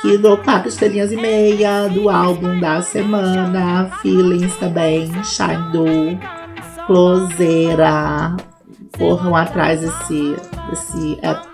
que 0.02 0.18
dou 0.18 0.38
quatro 0.38 0.70
estrelinhas 0.70 1.12
e 1.12 1.18
meia 1.18 1.90
do 1.90 2.10
álbum 2.10 2.62
da 2.62 2.82
semana. 2.82 3.92
Feelings 4.02 4.56
também, 4.56 5.12
Shine 5.26 5.72
Do, 5.74 6.86
Closeira. 6.88 8.38
Corram 8.98 9.36
atrás 9.36 9.82
desse, 9.82 10.38
desse 10.70 11.20
EP. 11.22 11.53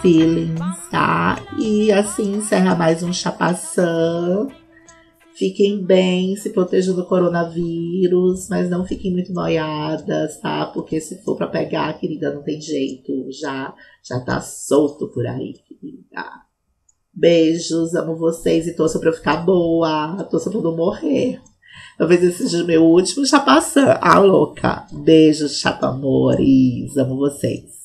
Feelings, 0.00 0.88
tá? 0.90 1.38
E 1.58 1.92
assim 1.92 2.36
encerra 2.36 2.74
mais 2.74 3.02
um 3.02 3.12
Chapaçã. 3.12 4.46
Fiquem 5.34 5.84
bem, 5.84 6.34
se 6.36 6.50
protejam 6.50 6.96
do 6.96 7.06
coronavírus, 7.06 8.48
mas 8.48 8.70
não 8.70 8.86
fiquem 8.86 9.12
muito 9.12 9.32
noiadas, 9.32 10.40
tá? 10.40 10.66
Porque 10.66 11.00
se 11.00 11.22
for 11.22 11.36
pra 11.36 11.46
pegar, 11.46 11.92
querida, 11.98 12.32
não 12.34 12.42
tem 12.42 12.60
jeito. 12.60 13.12
Já, 13.30 13.74
já 14.02 14.18
tá 14.20 14.40
solto 14.40 15.08
por 15.08 15.26
aí, 15.26 15.54
querida. 15.68 16.24
Beijos, 17.12 17.94
amo 17.94 18.16
vocês 18.16 18.66
e 18.66 18.74
torço 18.74 18.98
pra 18.98 19.10
eu 19.10 19.14
ficar 19.14 19.44
boa. 19.44 20.24
Torço 20.30 20.50
pra 20.50 20.58
eu 20.58 20.62
não 20.64 20.76
morrer. 20.76 21.40
Talvez 21.98 22.22
esse 22.22 22.48
seja 22.48 22.64
o 22.64 22.66
meu 22.66 22.84
último 22.84 23.26
chapaçã. 23.26 23.98
Ah, 24.00 24.18
louca. 24.18 24.86
Beijos, 24.92 25.58
chapa 25.58 25.88
amores. 25.88 26.96
Amo 26.96 27.16
vocês. 27.16 27.77